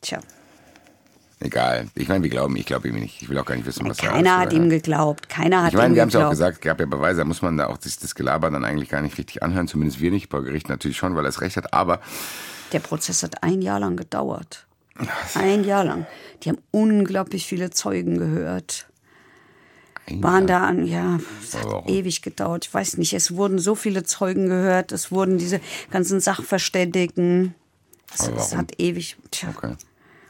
[0.00, 0.18] Tja.
[1.42, 1.88] Egal.
[1.96, 3.20] Ich meine, wir glauben, ich glaube ihm nicht.
[3.20, 5.28] Ich will auch gar nicht wissen, was Keiner er hat ihm geglaubt.
[5.28, 7.42] Keiner hat ich meine, wir haben es ja auch gesagt, gab ja Beweise, da muss
[7.42, 9.66] man da auch das, das Gelaber dann eigentlich gar nicht richtig anhören.
[9.66, 11.74] Zumindest wir nicht, bei Gericht natürlich schon, weil er es recht hat.
[11.74, 12.00] Aber.
[12.72, 14.66] Der Prozess hat ein Jahr lang gedauert.
[15.34, 16.06] Ein Jahr lang.
[16.42, 18.88] Die haben unglaublich viele Zeugen gehört.
[20.06, 20.60] Ein waren Jahr.
[20.60, 21.88] da an, ja, es hat Warum?
[21.88, 22.66] ewig gedauert.
[22.66, 27.54] Ich weiß nicht, es wurden so viele Zeugen gehört, es wurden diese ganzen Sachverständigen.
[28.14, 29.16] Es, es hat ewig.
[29.30, 29.52] Tja.
[29.56, 29.74] Okay.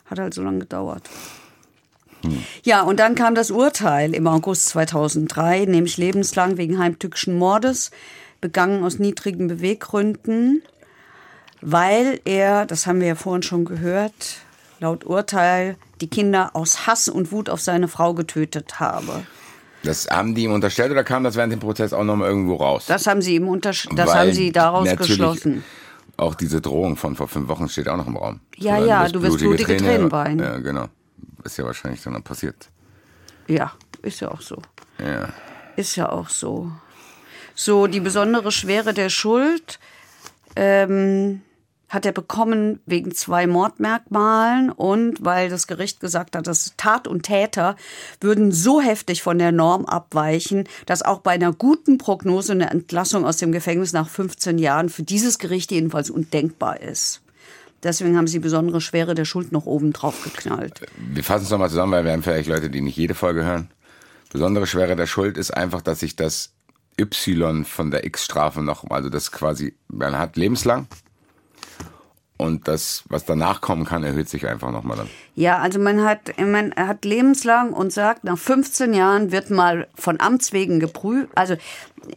[0.07, 1.09] Hat halt so lange gedauert.
[2.22, 2.42] Hm.
[2.62, 7.90] Ja, und dann kam das Urteil im August 2003, nämlich lebenslang wegen heimtückischen Mordes,
[8.40, 10.62] begangen aus niedrigen Beweggründen,
[11.61, 14.38] weil er, das haben wir ja vorhin schon gehört,
[14.80, 19.22] laut Urteil die Kinder aus Hass und Wut auf seine Frau getötet habe.
[19.84, 22.57] Das haben die ihm unterstellt oder kam das während dem Prozess auch noch mal irgendwo
[22.57, 22.84] raus?
[22.86, 25.64] Das haben sie ihm unterstellt, das haben sie daraus geschlossen.
[26.16, 28.40] Auch diese Drohung von vor fünf Wochen steht auch noch im Raum.
[28.63, 30.39] Ja, ja, du wirst blutige, blutige Tränen weinen.
[30.41, 30.87] Ja, genau.
[31.45, 32.69] Ist ja wahrscheinlich dann passiert.
[33.49, 34.61] Ja, ist ja auch so.
[34.99, 35.29] Ja.
[35.77, 36.71] Ist ja auch so.
[37.55, 39.79] So, die besondere Schwere der Schuld.
[40.55, 41.43] Ähm,
[41.93, 47.25] hat er bekommen wegen zwei Mordmerkmalen und weil das Gericht gesagt hat, dass Tat und
[47.25, 47.77] Täter
[48.19, 53.27] würden so heftig von der Norm abweichen, dass auch bei einer guten Prognose eine Entlassung
[53.27, 57.21] aus dem Gefängnis nach 15 Jahren für dieses Gericht jedenfalls undenkbar ist.
[57.83, 60.80] Deswegen haben sie besondere Schwere der Schuld noch oben drauf geknallt.
[60.97, 63.70] Wir fassen es nochmal zusammen, weil wir haben vielleicht Leute, die nicht jede Folge hören.
[64.33, 66.53] Besondere Schwere der Schuld ist einfach, dass sich das
[66.99, 70.87] Y von der X-Strafe noch, also das quasi, man hat lebenslang
[72.43, 75.09] und das, was danach kommen kann, erhöht sich einfach nochmal dann.
[75.34, 80.20] Ja, also man hat, man hat lebenslang und sagt, nach 15 Jahren wird mal von
[80.20, 81.28] Amts wegen geprüft.
[81.34, 81.57] Also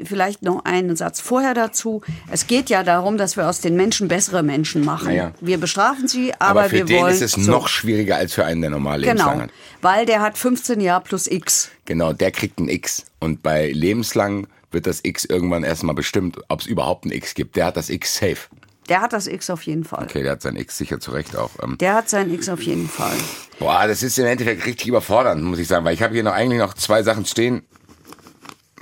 [0.03, 2.01] vielleicht noch einen Satz vorher dazu.
[2.31, 5.07] Es geht ja darum, dass wir aus den Menschen bessere Menschen machen.
[5.09, 5.31] Naja.
[5.41, 7.13] Wir bestrafen sie, aber, aber für wir den wollen.
[7.13, 7.51] ist es so.
[7.51, 9.49] noch schwieriger als für einen, der normal Genau, lebenslang hat.
[9.81, 11.69] weil der hat 15 Jahre plus X.
[11.85, 13.05] Genau, der kriegt ein X.
[13.19, 17.55] Und bei lebenslang wird das X irgendwann erstmal bestimmt, ob es überhaupt ein X gibt.
[17.55, 18.47] Der hat das X safe.
[18.89, 20.03] Der hat das X auf jeden Fall.
[20.03, 21.51] Okay, der hat sein X sicher zurecht auch.
[21.61, 23.15] Ähm, Der hat sein X auf jeden Fall.
[23.59, 26.33] Boah, das ist im Endeffekt richtig überfordernd, muss ich sagen, weil ich habe hier noch
[26.33, 27.63] eigentlich noch zwei Sachen stehen,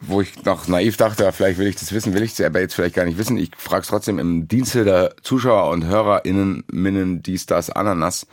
[0.01, 2.75] wo ich noch naiv dachte, vielleicht will ich das wissen, will ich es aber jetzt
[2.75, 3.37] vielleicht gar nicht wissen.
[3.37, 8.27] Ich frage es trotzdem im Dienste der Zuschauer und HörerInnen, Minnen, dies, das, Ananas.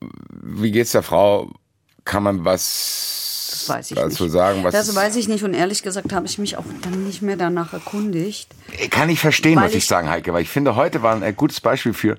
[0.00, 1.52] Wie geht's der Frau?
[2.04, 3.23] Kann man was
[3.66, 4.32] Das weiß ich dazu nicht.
[4.32, 4.64] sagen?
[4.64, 7.36] Was das weiß ich nicht und ehrlich gesagt habe ich mich auch dann nicht mehr
[7.36, 8.48] danach erkundigt.
[8.90, 11.60] Kann ich verstehen, muss ich, ich- sagen, Heike, weil ich finde, heute war ein gutes
[11.60, 12.16] Beispiel für,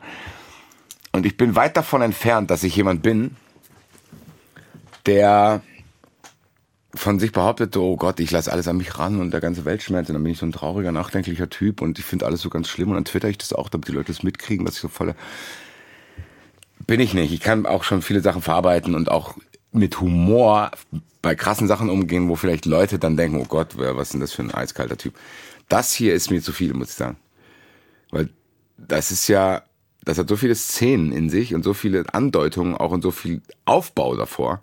[1.11, 3.35] und ich bin weit davon entfernt, dass ich jemand bin,
[5.05, 5.61] der
[6.93, 9.83] von sich behauptet, oh Gott, ich lasse alles an mich ran und der ganze Welt
[9.83, 12.49] schmerzt und dann bin ich so ein trauriger, nachdenklicher Typ und ich finde alles so
[12.49, 14.81] ganz schlimm und dann twitter ich das auch, damit die Leute das mitkriegen, dass ich
[14.81, 15.15] so voller...
[16.87, 17.33] Bin ich nicht.
[17.33, 19.35] Ich kann auch schon viele Sachen verarbeiten und auch
[19.75, 20.71] mit Humor
[21.21, 24.33] bei krassen Sachen umgehen, wo vielleicht Leute dann denken, oh Gott, was ist denn das
[24.33, 25.15] für ein eiskalter Typ.
[25.69, 27.17] Das hier ist mir zu viel, muss ich sagen.
[28.11, 28.29] Weil
[28.77, 29.63] das ist ja,
[30.03, 33.41] das hat so viele Szenen in sich und so viele Andeutungen auch und so viel
[33.65, 34.61] Aufbau davor.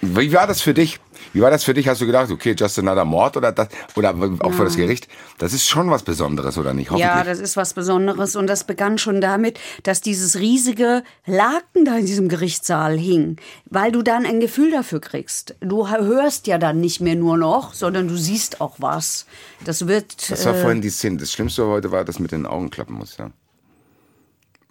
[0.00, 1.00] Wie war das für dich?
[1.32, 1.88] Wie war das für dich?
[1.88, 5.08] Hast du gedacht, okay, just another Mord oder das, oder auch für das Gericht?
[5.38, 6.90] Das ist schon was Besonderes, oder nicht?
[6.92, 11.96] Ja, das ist was Besonderes und das begann schon damit, dass dieses riesige Laken da
[11.96, 13.36] in diesem Gerichtssaal hing,
[13.66, 15.56] weil du dann ein Gefühl dafür kriegst.
[15.60, 19.26] Du hörst ja dann nicht mehr nur noch, sondern du siehst auch was.
[19.64, 20.30] Das wird.
[20.30, 21.18] Das war äh, vorhin die Szene.
[21.18, 23.30] Das Schlimmste heute war, das mit den Augen klappen muss, ja.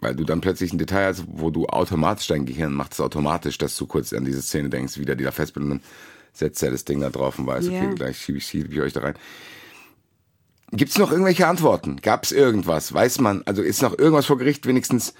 [0.00, 3.58] Weil du dann plötzlich ein Detail hast, wo du automatisch, dein Gehirn macht es automatisch,
[3.58, 5.88] dass du kurz an diese Szene denkst, wieder die da festbindet und dann
[6.32, 7.82] setzt er das Ding da drauf und weiß, Ja.
[7.82, 9.14] okay, gleich schiebe ich, schieb ich euch da rein.
[10.70, 11.96] Gibt es noch irgendwelche Antworten?
[12.00, 12.92] Gab es irgendwas?
[12.92, 15.14] Weiß man, also ist noch irgendwas vor Gericht wenigstens?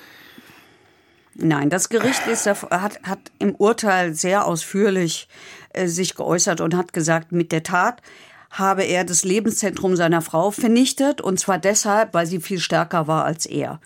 [1.35, 5.29] Nein, das Gericht ist, hat, hat im Urteil sehr ausführlich
[5.73, 8.03] äh, sich geäußert und hat gesagt, mit der Tat
[8.51, 13.25] habe er das Lebenszentrum seiner Frau vernichtet und zwar deshalb, weil sie viel stärker war
[13.25, 13.81] als er.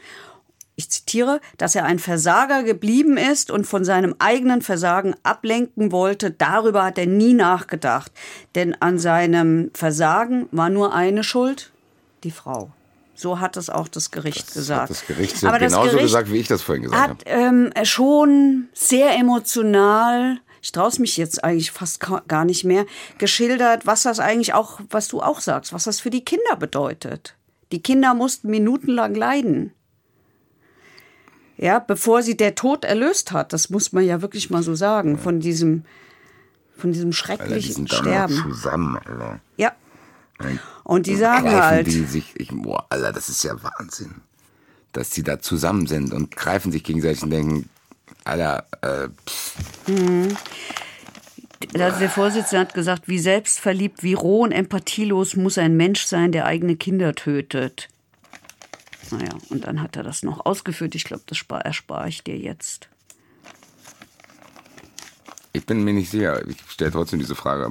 [0.75, 6.31] Ich zitiere, dass er ein Versager geblieben ist und von seinem eigenen Versagen ablenken wollte,
[6.31, 8.11] darüber hat er nie nachgedacht.
[8.55, 11.73] Denn an seinem Versagen war nur eine Schuld,
[12.25, 12.71] die Frau.
[13.15, 14.83] So hat es auch das Gericht gesagt.
[14.83, 17.13] Hat das Gericht so Aber das genauso Gericht gesagt, wie ich das vorhin gesagt habe.
[17.13, 22.87] hat ähm, schon sehr emotional, ich traue mich jetzt eigentlich fast gar nicht mehr,
[23.19, 27.37] geschildert, was das eigentlich auch, was du auch sagst, was das für die Kinder bedeutet.
[27.73, 29.73] Die Kinder mussten minutenlang leiden.
[31.63, 35.17] Ja, bevor sie der Tod erlöst hat, das muss man ja wirklich mal so sagen,
[35.17, 35.85] von diesem,
[36.77, 38.43] von diesem Alter, die schrecklichen sind da noch Sterben.
[38.43, 39.41] zusammen, Alter.
[39.57, 39.71] Ja.
[40.83, 44.23] Und die sagen greifen halt, die sich, ich, boah, Alter, das ist ja Wahnsinn.
[44.91, 47.69] Dass die da zusammen sind und greifen sich gegenseitig und denken,
[48.25, 49.57] Alter, äh, pff,
[51.79, 56.33] Also der Vorsitzende hat gesagt, wie selbstverliebt, wie roh und empathielos muss ein Mensch sein,
[56.33, 57.89] der eigene Kinder tötet.
[59.13, 60.95] Naja, und dann hat er das noch ausgeführt.
[60.95, 62.89] Ich glaube, das spar- erspare ich dir jetzt.
[65.53, 66.47] ich bin mir nicht sicher.
[66.49, 67.69] Ich stelle trotzdem diese Frage.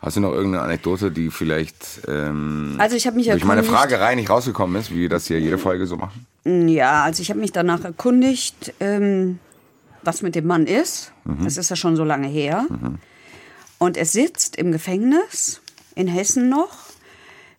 [0.00, 4.14] Hast du noch irgendeine Anekdote, die vielleicht ähm, Also ich habe mich durch meine Fragerei
[4.14, 6.26] nicht rausgekommen ist, wie wir das hier jede Folge so machen?
[6.68, 9.38] Ja, also ich habe mich danach erkundigt, ähm,
[10.02, 11.12] was mit dem Mann ist.
[11.24, 12.66] Das ist ja schon so lange her.
[13.78, 15.62] Und er sitzt im Gefängnis
[15.94, 16.83] in Hessen noch.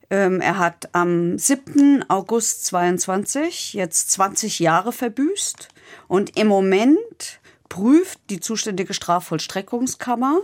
[0.10, 2.06] Ähm, er hat am 7.
[2.10, 5.70] August 22 jetzt 20 Jahre verbüßt.
[6.08, 7.40] Und im Moment
[7.70, 10.40] prüft die zuständige Strafvollstreckungskammer,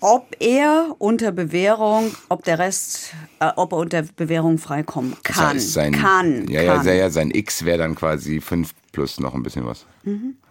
[0.00, 5.56] ob er unter Bewährung, ob der Rest, äh, ob er unter Bewährung freikommen kann.
[5.56, 6.46] Das heißt, sein, kann.
[6.48, 6.86] ja, ja, kann.
[6.86, 9.86] ja, ja, sein X wäre dann quasi 5 plus noch ein bisschen was.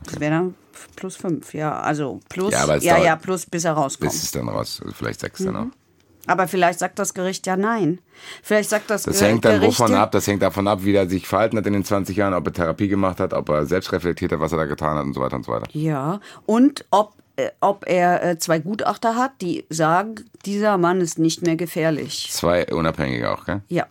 [0.04, 0.56] Das wäre dann
[0.96, 1.80] plus fünf, ja.
[1.80, 4.12] Also plus, Ja, ja, ja, plus bis er rauskommt.
[4.12, 5.60] Bis es dann raus, also vielleicht 6 dann Mhm.
[5.72, 5.87] auch.
[6.28, 8.00] Aber vielleicht sagt das Gericht ja nein.
[8.44, 10.12] Vielleicht sagt das, Das Ger- hängt dann Gericht wovon ab?
[10.12, 12.54] Das hängt davon ab, wie er sich verhalten hat in den 20 Jahren, ob er
[12.54, 15.22] Therapie gemacht hat, ob er selbst reflektiert hat, was er da getan hat und so
[15.22, 15.68] weiter und so weiter.
[15.72, 20.16] Ja, und ob, äh, ob er äh, zwei Gutachter hat, die sagen,
[20.46, 22.30] dieser Mann ist nicht mehr gefährlich.
[22.32, 23.62] Zwei Unabhängige auch, gell?
[23.70, 23.86] Ja.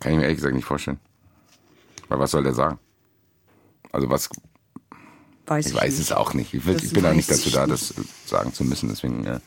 [0.00, 0.98] Kann ich mir ehrlich gesagt nicht vorstellen.
[2.08, 2.78] Weil was soll der sagen?
[3.92, 4.28] Also was,
[5.46, 6.00] Weiß ich ich weiß nicht.
[6.00, 6.52] es auch nicht.
[6.54, 7.72] Ich, Das ich bin auch nicht dazu da, nicht.
[7.72, 7.94] das
[8.26, 9.40] sagen zu müssen, deswegen äh,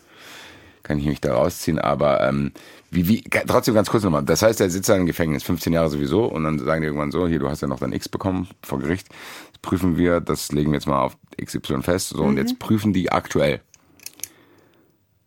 [0.87, 1.79] kann ich mich da rausziehen.
[1.79, 2.51] Aber ähm,
[2.89, 4.23] wie, wie, trotzdem ganz kurz nochmal.
[4.23, 7.11] Das heißt, er sitzt da im Gefängnis, 15 Jahre sowieso, und dann sagen die irgendwann
[7.11, 9.09] so, hier, du hast ja noch dein X bekommen vor Gericht.
[9.51, 12.09] Das prüfen wir, das legen wir jetzt mal auf XY fest.
[12.09, 12.29] So, mhm.
[12.29, 13.61] und jetzt prüfen die aktuell.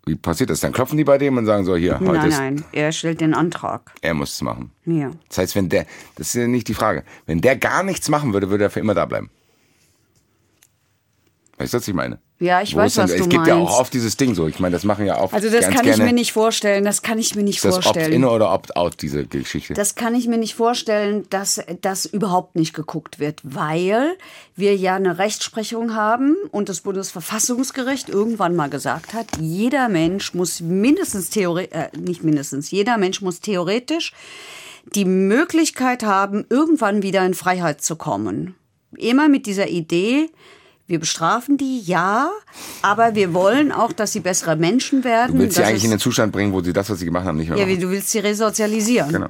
[0.07, 0.61] Wie passiert das?
[0.61, 3.35] Dann klopfen die bei dem und sagen so, hier, heute Nein, nein, er stellt den
[3.35, 3.93] Antrag.
[4.01, 4.73] Er muss es machen.
[4.87, 5.11] Ja.
[5.29, 5.87] Das heißt, wenn der,
[6.17, 8.81] das ist ja nicht die Frage, wenn der gar nichts machen würde, würde er für
[8.81, 9.31] immer da bleiben.
[11.59, 12.19] Weißt du, was ich meine?
[12.41, 13.21] Ja, ich Wo weiß, was du meinst.
[13.21, 14.49] Es gibt ja auch oft dieses Ding so.
[14.49, 16.85] Ich meine, das machen ja auch Also das kann ich mir nicht vorstellen.
[16.85, 18.07] Das kann ich mir nicht das vorstellen.
[18.07, 19.75] Opt-in oder Opt-out, diese Geschichte?
[19.75, 24.17] Das kann ich mir nicht vorstellen, dass das überhaupt nicht geguckt wird, weil
[24.57, 30.61] wir ja eine Rechtsprechung haben und das Bundesverfassungsgericht irgendwann mal gesagt hat, jeder Mensch muss
[30.61, 34.15] mindestens theoretisch, äh, nicht mindestens, jeder Mensch muss theoretisch
[34.95, 38.55] die Möglichkeit haben, irgendwann wieder in Freiheit zu kommen.
[38.97, 40.31] Immer mit dieser Idee,
[40.91, 42.33] wir bestrafen die, ja,
[42.83, 45.37] aber wir wollen auch, dass sie bessere Menschen werden.
[45.37, 47.39] Du willst sie eigentlich in den Zustand bringen, wo sie das, was sie gemacht haben,
[47.39, 47.83] nicht mehr ja, wie machen.
[47.83, 49.13] du willst sie resozialisieren.
[49.13, 49.29] Genau.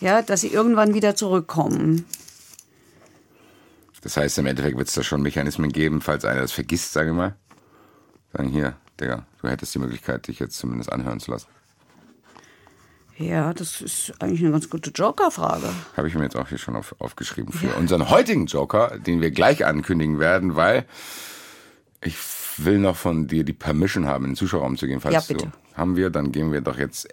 [0.00, 2.06] Ja, dass sie irgendwann wieder zurückkommen.
[4.02, 7.10] Das heißt, im Endeffekt wird es da schon Mechanismen geben, falls einer das vergisst, sage
[7.10, 7.36] ich mal.
[8.32, 11.48] Sagen hier, Digga, du hättest die Möglichkeit, dich jetzt zumindest anhören zu lassen.
[13.18, 15.68] Ja, das ist eigentlich eine ganz gute Joker-Frage.
[15.96, 19.30] Habe ich mir jetzt auch hier schon auf, aufgeschrieben für unseren heutigen Joker, den wir
[19.30, 20.84] gleich ankündigen werden, weil
[22.02, 22.16] ich
[22.58, 25.00] will noch von dir die Permission haben, in den Zuschauerraum zu gehen.
[25.00, 25.46] Falls Ja, bitte.
[25.46, 27.08] Du, haben wir, dann gehen wir doch jetzt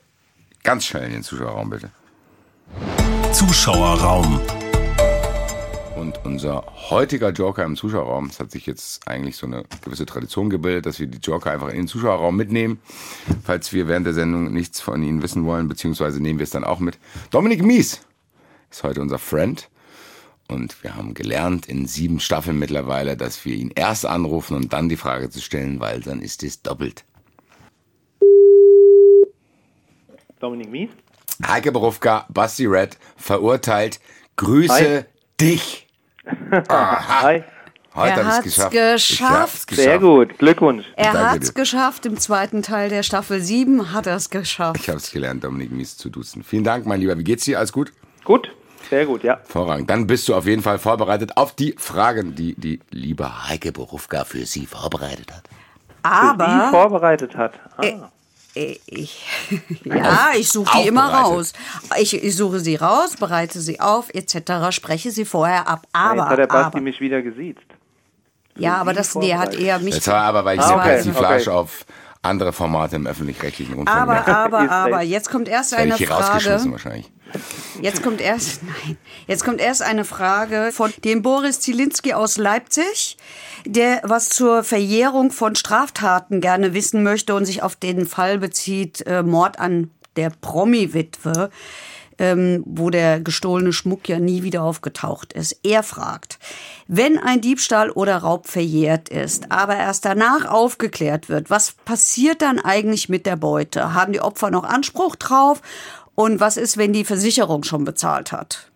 [0.63, 1.89] ganz schnell in den Zuschauerraum, bitte.
[3.31, 4.41] Zuschauerraum.
[6.03, 10.49] Und unser heutiger Joker im Zuschauerraum, es hat sich jetzt eigentlich so eine gewisse Tradition
[10.49, 12.81] gebildet, dass wir die Joker einfach in den Zuschauerraum mitnehmen,
[13.45, 16.65] falls wir während der Sendung nichts von ihnen wissen wollen, beziehungsweise nehmen wir es dann
[16.65, 16.99] auch mit.
[17.31, 18.01] Dominik Mies
[18.69, 19.69] ist heute unser Friend.
[20.49, 24.89] Und wir haben gelernt in sieben Staffeln mittlerweile, dass wir ihn erst anrufen und dann
[24.89, 27.05] die Frage zu stellen, weil dann ist es doppelt.
[30.41, 30.89] Dominik Mies.
[31.47, 34.01] Heike Berufka, Basti Red, verurteilt.
[34.35, 35.05] Grüße Hi.
[35.39, 35.87] dich.
[36.25, 37.21] Aha.
[37.21, 37.43] Hi.
[37.95, 38.71] Heute Er ich's hat's geschafft.
[38.71, 39.67] geschafft.
[39.67, 39.75] Geschafft.
[39.75, 40.37] Sehr gut.
[40.39, 40.85] Glückwunsch.
[40.95, 41.53] Er hat's dir.
[41.61, 42.05] geschafft.
[42.07, 44.79] Im zweiten Teil der Staffel 7 hat er es geschafft.
[44.79, 46.43] Ich habe es gelernt, Dominik Mies zu duzen.
[46.43, 47.17] Vielen Dank, mein Lieber.
[47.17, 47.59] Wie geht's dir?
[47.59, 47.91] Alles gut?
[48.23, 48.49] Gut.
[48.89, 49.37] Sehr gut, ja.
[49.37, 49.89] Hervorragend.
[49.89, 54.23] Dann bist du auf jeden Fall vorbereitet auf die Fragen, die die liebe Heike Berufka
[54.25, 55.43] für Sie vorbereitet hat.
[55.47, 57.53] Die Aber vorbereitet hat.
[57.77, 58.09] Ah.
[58.55, 59.25] Ich,
[59.83, 61.53] ja, ich suche die immer raus.
[61.99, 65.87] Ich, ich suche sie raus, bereite sie auf, etc., spreche sie vorher ab.
[65.91, 67.65] Aber, Jetzt hat der Basti aber mich wieder gesiezt.
[68.57, 69.95] ja, aber das nee, hat eher mich.
[69.95, 71.49] Das war aber, weil ich Ah, so okay, Persiflage okay.
[71.49, 71.85] auf
[72.21, 76.11] andere Formate im öffentlich-rechtlichen Rundfunk Aber, aber, aber, jetzt kommt erst Werde eine ich hier
[76.11, 76.71] rausgeschmissen Frage.
[76.71, 77.11] wahrscheinlich.
[77.81, 83.17] Jetzt kommt erst, nein, jetzt kommt erst eine Frage von dem Boris Zielinski aus Leipzig,
[83.65, 89.05] der was zur Verjährung von Straftaten gerne wissen möchte und sich auf den Fall bezieht,
[89.07, 91.49] äh, Mord an der Promi-Witwe,
[92.19, 95.59] ähm, wo der gestohlene Schmuck ja nie wieder aufgetaucht ist.
[95.63, 96.37] Er fragt,
[96.87, 102.59] wenn ein Diebstahl oder Raub verjährt ist, aber erst danach aufgeklärt wird, was passiert dann
[102.59, 103.93] eigentlich mit der Beute?
[103.93, 105.61] Haben die Opfer noch Anspruch drauf?
[106.15, 108.71] Und was ist, wenn die Versicherung schon bezahlt hat?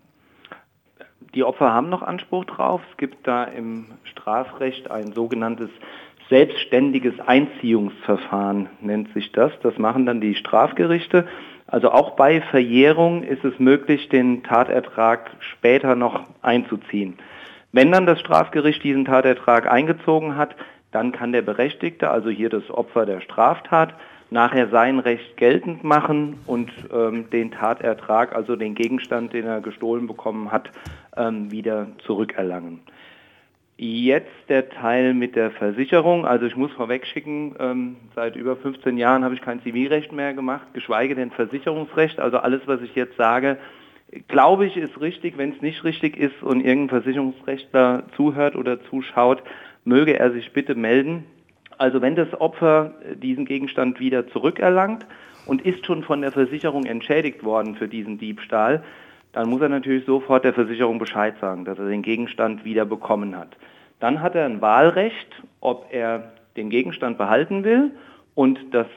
[1.35, 2.81] Die Opfer haben noch Anspruch drauf.
[2.91, 5.69] Es gibt da im Strafrecht ein sogenanntes
[6.29, 9.51] selbstständiges Einziehungsverfahren, nennt sich das.
[9.61, 11.27] Das machen dann die Strafgerichte.
[11.67, 17.17] Also auch bei Verjährung ist es möglich, den Tatertrag später noch einzuziehen.
[17.71, 20.55] Wenn dann das Strafgericht diesen Tatertrag eingezogen hat,
[20.91, 23.93] dann kann der Berechtigte, also hier das Opfer der Straftat,
[24.29, 30.07] nachher sein Recht geltend machen und ähm, den Tatertrag, also den Gegenstand, den er gestohlen
[30.07, 30.69] bekommen hat,
[31.15, 32.81] ähm, wieder zurückerlangen.
[33.79, 36.25] Jetzt der Teil mit der Versicherung.
[36.25, 40.73] Also ich muss vorwegschicken, ähm, seit über 15 Jahren habe ich kein Zivilrecht mehr gemacht,
[40.73, 42.19] geschweige denn Versicherungsrecht.
[42.19, 43.57] Also alles, was ich jetzt sage,
[44.27, 45.37] glaube ich, ist richtig.
[45.37, 49.43] Wenn es nicht richtig ist und irgendein Versicherungsrechtler zuhört oder zuschaut,
[49.85, 51.25] möge er sich bitte melden.
[51.77, 55.05] Also wenn das Opfer diesen Gegenstand wieder zurückerlangt
[55.45, 58.83] und ist schon von der Versicherung entschädigt worden für diesen Diebstahl,
[59.33, 63.37] dann muss er natürlich sofort der Versicherung Bescheid sagen, dass er den Gegenstand wieder bekommen
[63.37, 63.55] hat.
[63.99, 67.91] Dann hat er ein Wahlrecht, ob er den Gegenstand behalten will
[68.33, 68.87] und das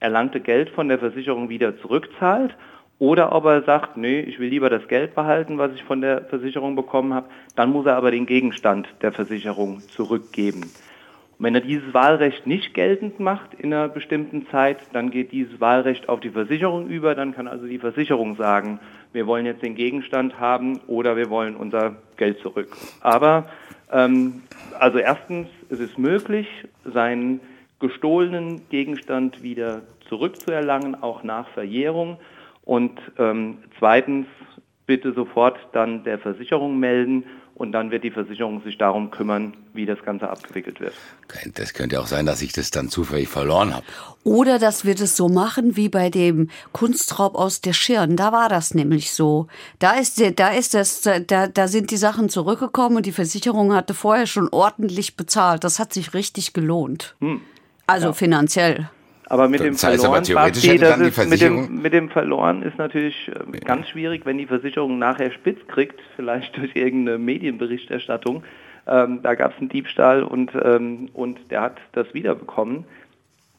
[0.00, 2.56] erlangte Geld von der Versicherung wieder zurückzahlt
[2.98, 6.24] oder ob er sagt, nee, ich will lieber das Geld behalten, was ich von der
[6.24, 10.70] Versicherung bekommen habe, dann muss er aber den Gegenstand der Versicherung zurückgeben.
[11.42, 15.60] Und wenn er dieses Wahlrecht nicht geltend macht in einer bestimmten Zeit, dann geht dieses
[15.60, 17.16] Wahlrecht auf die Versicherung über.
[17.16, 18.78] Dann kann also die Versicherung sagen,
[19.12, 22.68] wir wollen jetzt den Gegenstand haben oder wir wollen unser Geld zurück.
[23.00, 23.48] Aber
[23.90, 24.44] ähm,
[24.78, 26.46] also erstens, es ist möglich,
[26.84, 27.40] seinen
[27.80, 32.18] gestohlenen Gegenstand wieder zurückzuerlangen, auch nach Verjährung.
[32.64, 34.28] Und ähm, zweitens
[34.86, 37.24] bitte sofort dann der Versicherung melden
[37.62, 40.94] und dann wird die Versicherung sich darum kümmern, wie das Ganze abgewickelt wird.
[41.54, 43.86] Das könnte auch sein, dass ich das dann zufällig verloren habe.
[44.24, 48.16] Oder dass wir das so machen wie bei dem Kunstraub aus der Schirn.
[48.16, 49.46] Da war das nämlich so.
[49.78, 53.94] Da ist, da ist das, da, da sind die Sachen zurückgekommen und die Versicherung hatte
[53.94, 55.62] vorher schon ordentlich bezahlt.
[55.62, 57.14] Das hat sich richtig gelohnt.
[57.20, 57.42] Hm.
[57.86, 58.12] Also ja.
[58.12, 58.90] finanziell.
[59.32, 63.88] Aber mit dem verloren, das ist, mit, dem, mit dem verloren ist natürlich äh, ganz
[63.88, 68.42] schwierig, wenn die Versicherung nachher spitz kriegt, vielleicht durch irgendeine Medienberichterstattung.
[68.86, 72.84] Ähm, da gab es einen Diebstahl und, ähm, und der hat das wiederbekommen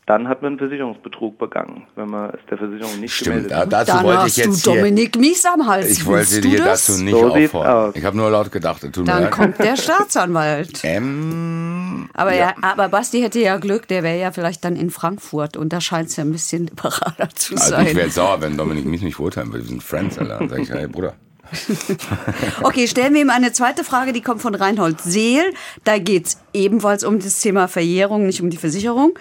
[0.05, 3.73] dann hat man Versicherungsbetrug begangen, wenn man es der Versicherung nicht Stimmt, gemeldet hat.
[3.73, 5.91] dazu dann wollte hast ich jetzt du Dominik Mies am Hals.
[5.91, 6.87] Ich wollte dir das?
[6.87, 7.93] dazu nicht so auffordern.
[7.95, 8.81] Ich habe nur laut gedacht.
[8.91, 10.81] Tut dann kommt der Staatsanwalt.
[10.93, 11.72] Ähm,
[12.13, 12.49] aber, ja.
[12.49, 12.55] ja.
[12.61, 16.09] aber Basti hätte ja Glück, der wäre ja vielleicht dann in Frankfurt und da scheint
[16.09, 17.87] es ja ein bisschen liberaler zu also sein.
[17.87, 19.65] Ich wäre sauer, wenn Dominik Mies nicht verurteilen würde.
[19.65, 20.39] Wir sind Friends, Alter.
[20.39, 21.15] Dann sage ich, hey Bruder.
[22.63, 25.43] okay, stellen wir ihm eine zweite Frage, die kommt von Reinhold Seel.
[25.83, 29.17] Da geht es ebenfalls um das Thema Verjährung, nicht um die Versicherung.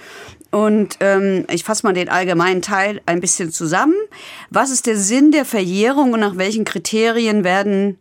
[0.50, 3.94] Und ähm, ich fasse mal den allgemeinen Teil ein bisschen zusammen.
[4.50, 7.98] Was ist der Sinn der Verjährung und nach welchen Kriterien werden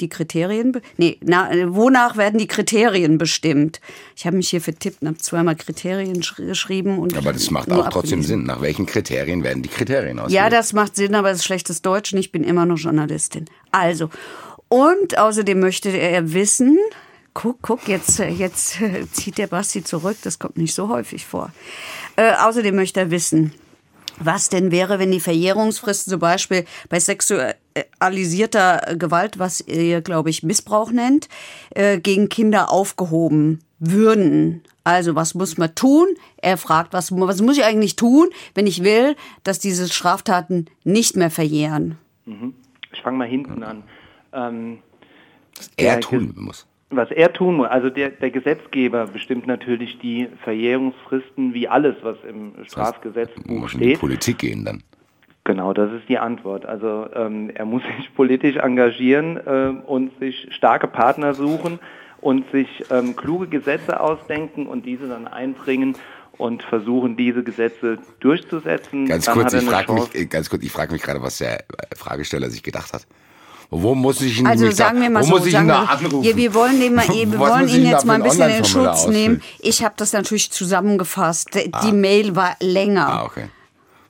[0.00, 3.80] die Kriterien, nee, na, wonach werden die Kriterien bestimmt?
[4.16, 6.98] Ich habe mich hier vertippt und habe zweimal Kriterien geschrieben.
[6.98, 8.44] Und aber das macht auch trotzdem Sinn.
[8.44, 10.34] Nach welchen Kriterien werden die Kriterien ausgelegt?
[10.42, 13.46] Ja, das macht Sinn, aber es ist schlechtes Deutsch und ich bin immer noch Journalistin.
[13.70, 14.10] Also,
[14.68, 16.78] und außerdem möchte er wissen,
[17.34, 18.78] guck, guck, jetzt, jetzt
[19.12, 21.52] zieht der Basti zurück, das kommt nicht so häufig vor.
[22.16, 23.52] Äh, außerdem möchte er wissen,
[24.18, 27.00] was denn wäre, wenn die Verjährungsfristen zum Beispiel bei
[27.84, 31.28] sexualisierter Gewalt, was ihr, glaube ich, Missbrauch nennt,
[31.74, 34.62] äh, gegen Kinder aufgehoben würden.
[34.84, 36.08] Also was muss man tun?
[36.40, 41.16] Er fragt, was, was muss ich eigentlich tun, wenn ich will, dass diese Straftaten nicht
[41.16, 41.98] mehr verjähren?
[42.24, 42.54] Mhm.
[42.92, 43.82] Ich fange mal hinten an.
[44.32, 44.78] Ähm,
[45.76, 51.52] er tun muss was er tun muss, also der, der Gesetzgeber bestimmt natürlich die Verjährungsfristen
[51.52, 53.82] wie alles, was im Strafgesetzbuch das heißt, steht.
[53.82, 54.82] In die Politik gehen dann.
[55.48, 56.66] Genau, das ist die Antwort.
[56.66, 61.80] Also ähm, er muss sich politisch engagieren äh, und sich starke Partner suchen
[62.20, 65.96] und sich ähm, kluge Gesetze ausdenken und diese dann einbringen
[66.36, 69.06] und versuchen, diese Gesetze durchzusetzen.
[69.06, 71.64] Ganz dann kurz, ich frage mich, ganz kurz, ich frage mich gerade, was der
[71.96, 73.06] Fragesteller sich gedacht hat.
[73.70, 76.94] Wo muss ich ihn Also sagen wir mal so, sagen wir, ja, wir wollen, den
[76.94, 79.42] mal, wir wollen ihn jetzt mal ein bisschen in Schutz nehmen.
[79.60, 81.54] Ich habe das natürlich zusammengefasst.
[81.54, 81.90] Die ah.
[81.90, 83.08] Mail war länger.
[83.08, 83.48] Ah, okay.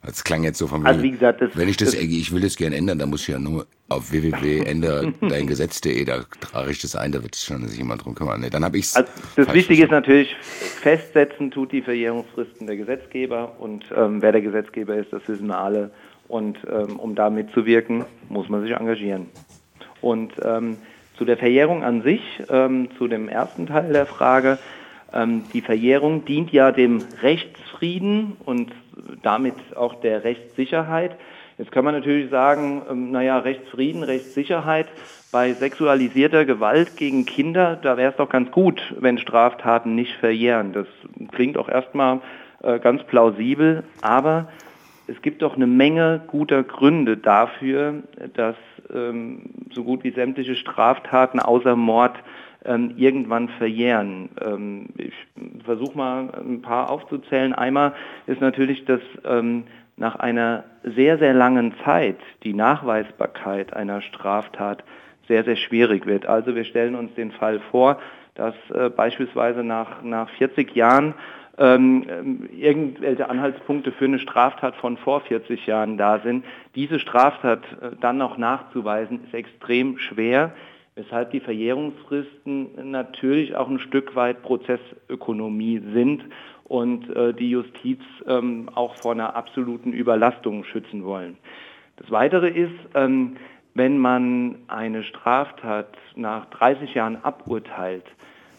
[0.08, 2.40] Das klang jetzt so von also wie gesagt, das, wenn ich das, das, ich will
[2.40, 7.12] das gerne ändern, dann muss ich ja nur auf www.änderdeingesetz.de, da trage ich das ein,
[7.12, 8.40] da wird schon sich jemand drum kümmern.
[8.40, 8.96] Nee, dann habe ich's.
[8.96, 10.34] Also das Wichtige ist natürlich,
[10.80, 15.58] festsetzen tut die Verjährungsfristen der Gesetzgeber und ähm, wer der Gesetzgeber ist, das wissen wir
[15.58, 15.90] alle.
[16.26, 19.26] Und ähm, um da mitzuwirken, muss man sich engagieren.
[20.00, 20.78] Und ähm,
[21.18, 24.58] zu der Verjährung an sich, ähm, zu dem ersten Teil der Frage,
[25.12, 28.72] ähm, die Verjährung dient ja dem Rechtsfrieden und
[29.22, 31.16] damit auch der Rechtssicherheit.
[31.58, 34.86] Jetzt kann man natürlich sagen, ähm, naja, Rechtsfrieden, Rechtssicherheit,
[35.32, 40.72] bei sexualisierter Gewalt gegen Kinder, da wäre es doch ganz gut, wenn Straftaten nicht verjähren.
[40.72, 40.86] Das
[41.32, 42.20] klingt auch erstmal
[42.62, 44.48] äh, ganz plausibel, aber
[45.06, 48.02] es gibt doch eine Menge guter Gründe dafür,
[48.34, 48.56] dass
[48.92, 52.16] ähm, so gut wie sämtliche Straftaten außer Mord
[52.64, 54.30] ähm, irgendwann verjähren.
[54.40, 55.14] Ähm, ich
[55.64, 57.52] versuche mal ein paar aufzuzählen.
[57.52, 57.94] Einmal
[58.26, 59.64] ist natürlich, dass ähm,
[59.96, 64.84] nach einer sehr, sehr langen Zeit die Nachweisbarkeit einer Straftat
[65.26, 66.26] sehr, sehr schwierig wird.
[66.26, 67.98] Also wir stellen uns den Fall vor,
[68.34, 71.14] dass äh, beispielsweise nach, nach 40 Jahren
[71.58, 76.44] ähm, irgendwelche Anhaltspunkte für eine Straftat von vor 40 Jahren da sind.
[76.76, 80.52] Diese Straftat äh, dann noch nachzuweisen, ist extrem schwer,
[80.98, 86.24] weshalb die Verjährungsfristen natürlich auch ein Stück weit Prozessökonomie sind
[86.64, 91.36] und äh, die Justiz ähm, auch vor einer absoluten Überlastung schützen wollen.
[91.96, 93.36] Das Weitere ist, ähm,
[93.74, 98.04] wenn man eine Straftat nach 30 Jahren aburteilt,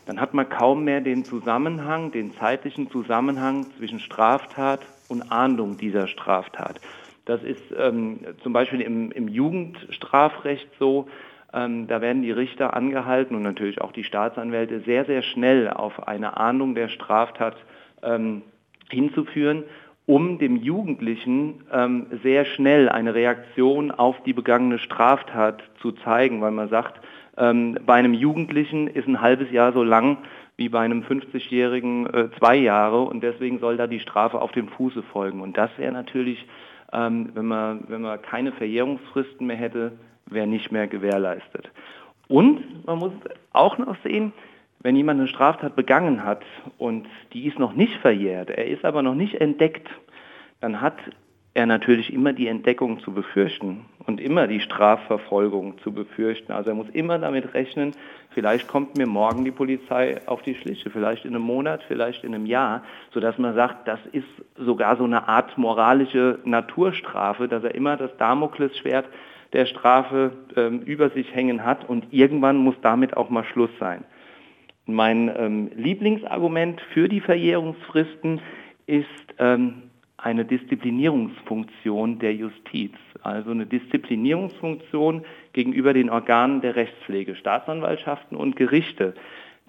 [0.06, 4.80] dann hat man kaum mehr den Zusammenhang, den zeitlichen Zusammenhang zwischen Straftat
[5.10, 6.80] und Ahndung dieser Straftat.
[7.26, 11.08] Das ist ähm, zum Beispiel im, im Jugendstrafrecht so.
[11.54, 16.08] Ähm, da werden die Richter angehalten und natürlich auch die Staatsanwälte sehr, sehr schnell auf
[16.08, 17.56] eine Ahndung der Straftat
[18.04, 18.44] ähm,
[18.90, 19.64] hinzuführen,
[20.06, 26.52] um dem Jugendlichen ähm, sehr schnell eine Reaktion auf die begangene Straftat zu zeigen, weil
[26.52, 27.00] man sagt,
[27.38, 30.18] ähm, bei einem Jugendlichen ist ein halbes Jahr so lang
[30.58, 34.68] wie bei einem 50-Jährigen äh, zwei Jahre und deswegen soll da die Strafe auf dem
[34.68, 35.42] Fuße folgen.
[35.42, 36.46] Und das wäre natürlich,
[36.92, 39.94] ähm, wenn, man, wenn man keine Verjährungsfristen mehr hätte,
[40.30, 41.72] wäre nicht mehr gewährleistet.
[42.28, 43.14] Und man muss
[43.54, 44.34] auch noch sehen,
[44.82, 46.44] wenn jemand eine Straftat begangen hat
[46.78, 49.90] und die ist noch nicht verjährt, er ist aber noch nicht entdeckt,
[50.62, 50.96] dann hat
[51.54, 56.52] er natürlich immer die Entdeckung zu befürchten und immer die Strafverfolgung zu befürchten.
[56.52, 57.94] Also er muss immer damit rechnen,
[58.30, 62.36] vielleicht kommt mir morgen die Polizei auf die Schliche, vielleicht in einem Monat, vielleicht in
[62.36, 67.76] einem Jahr, sodass man sagt, das ist sogar so eine Art moralische Naturstrafe, dass er
[67.76, 69.10] immer das Damoklesschwert
[69.54, 74.04] der Strafe ähm, über sich hängen hat und irgendwann muss damit auch mal Schluss sein.
[74.86, 78.42] Mein ähm, Lieblingsargument für die Verjährungsfristen
[78.86, 79.06] ist
[79.38, 79.84] ähm,
[80.18, 85.24] eine Disziplinierungsfunktion der Justiz, also eine Disziplinierungsfunktion
[85.54, 89.14] gegenüber den Organen der Rechtspflege, Staatsanwaltschaften und Gerichte.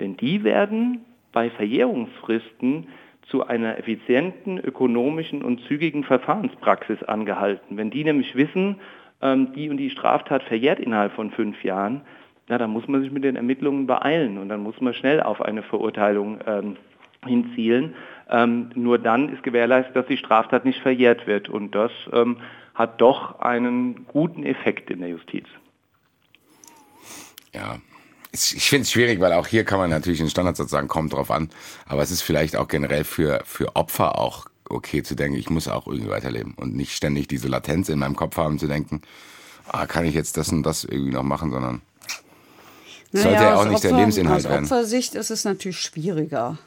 [0.00, 2.88] Denn die werden bei Verjährungsfristen
[3.28, 7.76] zu einer effizienten, ökonomischen und zügigen Verfahrenspraxis angehalten.
[7.76, 8.76] Wenn die nämlich wissen,
[9.22, 12.02] ähm, die und die Straftat verjährt innerhalb von fünf Jahren,
[12.48, 15.40] na, dann muss man sich mit den Ermittlungen beeilen und dann muss man schnell auf
[15.40, 16.76] eine Verurteilung ähm,
[17.24, 17.94] hinzielen.
[18.28, 21.48] Ähm, nur dann ist gewährleistet, dass die Straftat nicht verjährt wird.
[21.48, 22.38] Und das ähm,
[22.74, 25.46] hat doch einen guten Effekt in der Justiz.
[27.54, 27.78] Ja,
[28.32, 31.30] ich finde es schwierig, weil auch hier kann man natürlich den Standardsatz sagen, kommt drauf
[31.30, 31.50] an.
[31.86, 35.68] Aber es ist vielleicht auch generell für, für Opfer auch okay zu denken, ich muss
[35.68, 39.02] auch irgendwie weiterleben und nicht ständig diese Latenz in meinem Kopf haben zu denken,
[39.68, 41.82] ah, kann ich jetzt das und das irgendwie noch machen, sondern
[43.12, 44.64] naja, sollte ja auch nicht Opfer, der Lebensinhalt aus werden.
[44.64, 46.58] Aus Opfersicht ist es natürlich schwieriger.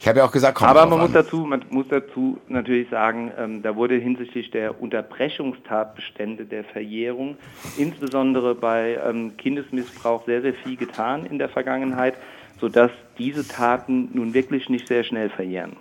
[0.00, 3.32] Ich habe ja auch gesagt, komm Aber man muss, dazu, man muss dazu natürlich sagen,
[3.36, 7.36] ähm, da wurde hinsichtlich der Unterbrechungstatbestände der Verjährung,
[7.76, 12.14] insbesondere bei ähm, Kindesmissbrauch, sehr, sehr viel getan in der Vergangenheit,
[12.60, 15.76] sodass diese Taten nun wirklich nicht sehr schnell verjähren,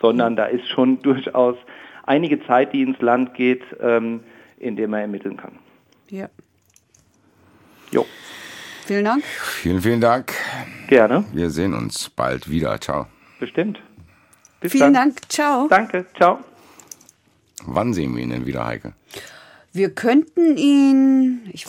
[0.00, 1.56] sondern da ist schon durchaus
[2.04, 4.20] einige Zeit, die ins Land geht, ähm,
[4.58, 5.58] in der man ermitteln kann.
[6.08, 6.28] Ja.
[7.90, 8.06] Jo.
[8.86, 9.24] Vielen Dank.
[9.24, 10.32] Vielen, vielen Dank.
[10.88, 11.24] Gerne.
[11.32, 12.80] Wir sehen uns bald wieder.
[12.80, 13.06] Ciao.
[13.38, 13.80] Bestimmt.
[14.60, 15.10] Bis Vielen dann.
[15.10, 15.20] Dank.
[15.28, 15.68] Ciao.
[15.68, 16.06] Danke.
[16.16, 16.38] Ciao.
[17.66, 18.94] Wann sehen wir ihn denn wieder, Heike?
[19.72, 21.66] Wir könnten ihn ich,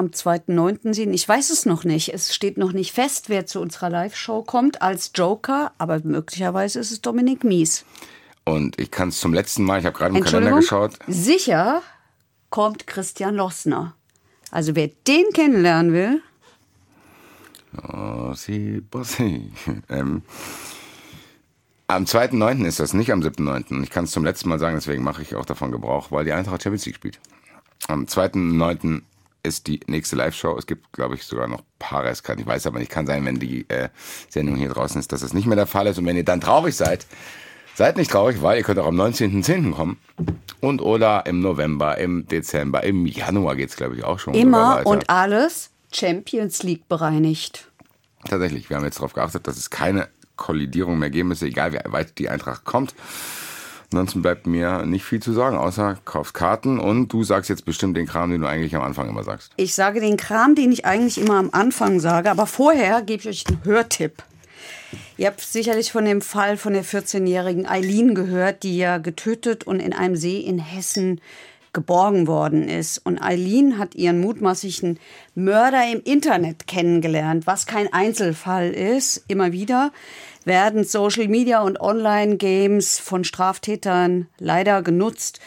[0.00, 0.94] am 2.9.
[0.94, 1.12] sehen.
[1.12, 2.12] Ich weiß es noch nicht.
[2.12, 6.90] Es steht noch nicht fest, wer zu unserer Live-Show kommt als Joker, aber möglicherweise ist
[6.90, 7.84] es Dominik Mies.
[8.44, 10.98] Und ich kann es zum letzten Mal, ich habe gerade im Kalender geschaut.
[11.06, 11.82] Sicher
[12.48, 13.94] kommt Christian Lossner.
[14.50, 16.22] Also wer den kennenlernen will.
[17.86, 19.52] Oh, sie, Bossi.
[19.90, 20.22] ähm,
[21.88, 22.64] am 2.9.
[22.64, 23.82] ist das, nicht am 7.9.
[23.82, 26.32] Ich kann es zum letzten Mal sagen, deswegen mache ich auch davon Gebrauch, weil die
[26.32, 27.20] Eintracht Champions League spielt.
[27.86, 29.02] Am 2.9.
[29.42, 30.56] ist die nächste Live-Show.
[30.56, 32.42] Es gibt, glaube ich, sogar noch Paarreiskarten.
[32.42, 33.88] Ich weiß aber nicht, kann sein, wenn die äh,
[34.28, 35.98] Sendung hier draußen ist, dass das nicht mehr der Fall ist.
[35.98, 37.06] Und wenn ihr dann traurig seid,
[37.74, 39.72] seid nicht traurig, weil ihr könnt auch am 19.10.
[39.72, 39.98] kommen.
[40.60, 44.34] Und oder im November, im Dezember, im Januar geht es, glaube ich, auch schon.
[44.34, 47.68] Immer und alles Champions League bereinigt.
[48.28, 51.78] Tatsächlich, wir haben jetzt darauf geachtet, dass es keine Kollidierung mehr geben müsste, egal wie
[51.86, 52.94] weit die Eintracht kommt.
[53.92, 57.96] Ansonsten bleibt mir nicht viel zu sagen, außer kaufst Karten und du sagst jetzt bestimmt
[57.96, 59.52] den Kram, den du eigentlich am Anfang immer sagst.
[59.56, 63.28] Ich sage den Kram, den ich eigentlich immer am Anfang sage, aber vorher gebe ich
[63.28, 64.22] euch einen Hörtipp.
[65.16, 69.80] Ihr habt sicherlich von dem Fall von der 14-jährigen Eileen gehört, die ja getötet und
[69.80, 71.20] in einem See in Hessen
[71.72, 72.98] geborgen worden ist.
[72.98, 74.98] Und Eileen hat ihren mutmaßlichen
[75.34, 79.24] Mörder im Internet kennengelernt, was kein Einzelfall ist.
[79.28, 79.92] Immer wieder
[80.44, 85.40] werden Social Media und Online-Games von Straftätern leider genutzt.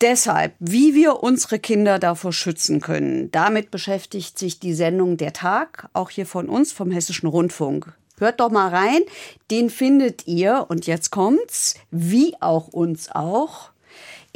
[0.00, 5.88] Deshalb, wie wir unsere Kinder davor schützen können, damit beschäftigt sich die Sendung Der Tag,
[5.94, 7.94] auch hier von uns, vom Hessischen Rundfunk.
[8.18, 9.02] Hört doch mal rein,
[9.50, 13.70] den findet ihr, und jetzt kommt's, wie auch uns auch,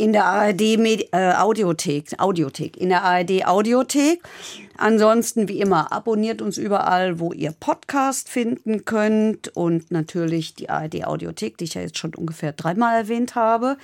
[0.00, 4.22] in der ARD äh, Audiothek, Audiothek, in der ARD Audiothek.
[4.78, 11.04] Ansonsten wie immer abonniert uns überall, wo ihr Podcast finden könnt und natürlich die ARD
[11.04, 13.76] Audiothek, die ich ja jetzt schon ungefähr dreimal erwähnt habe,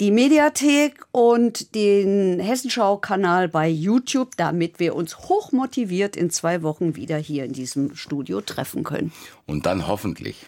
[0.00, 7.18] die Mediathek und den Hessenschau-Kanal bei YouTube, damit wir uns hochmotiviert in zwei Wochen wieder
[7.18, 9.12] hier in diesem Studio treffen können.
[9.44, 10.46] Und dann hoffentlich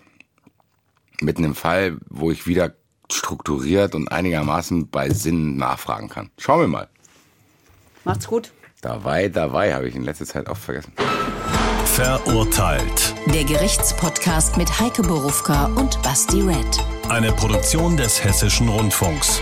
[1.20, 2.72] mit einem Fall, wo ich wieder
[3.14, 6.30] strukturiert und einigermaßen bei Sinn nachfragen kann.
[6.38, 6.88] Schauen wir mal.
[8.04, 8.52] Macht's gut.
[8.80, 10.92] Dabei, dabei habe ich in letzter Zeit oft vergessen.
[11.84, 13.14] Verurteilt.
[13.32, 16.84] Der Gerichtspodcast mit Heike Borufka und Basti Red.
[17.08, 19.40] Eine Produktion des Hessischen Rundfunks.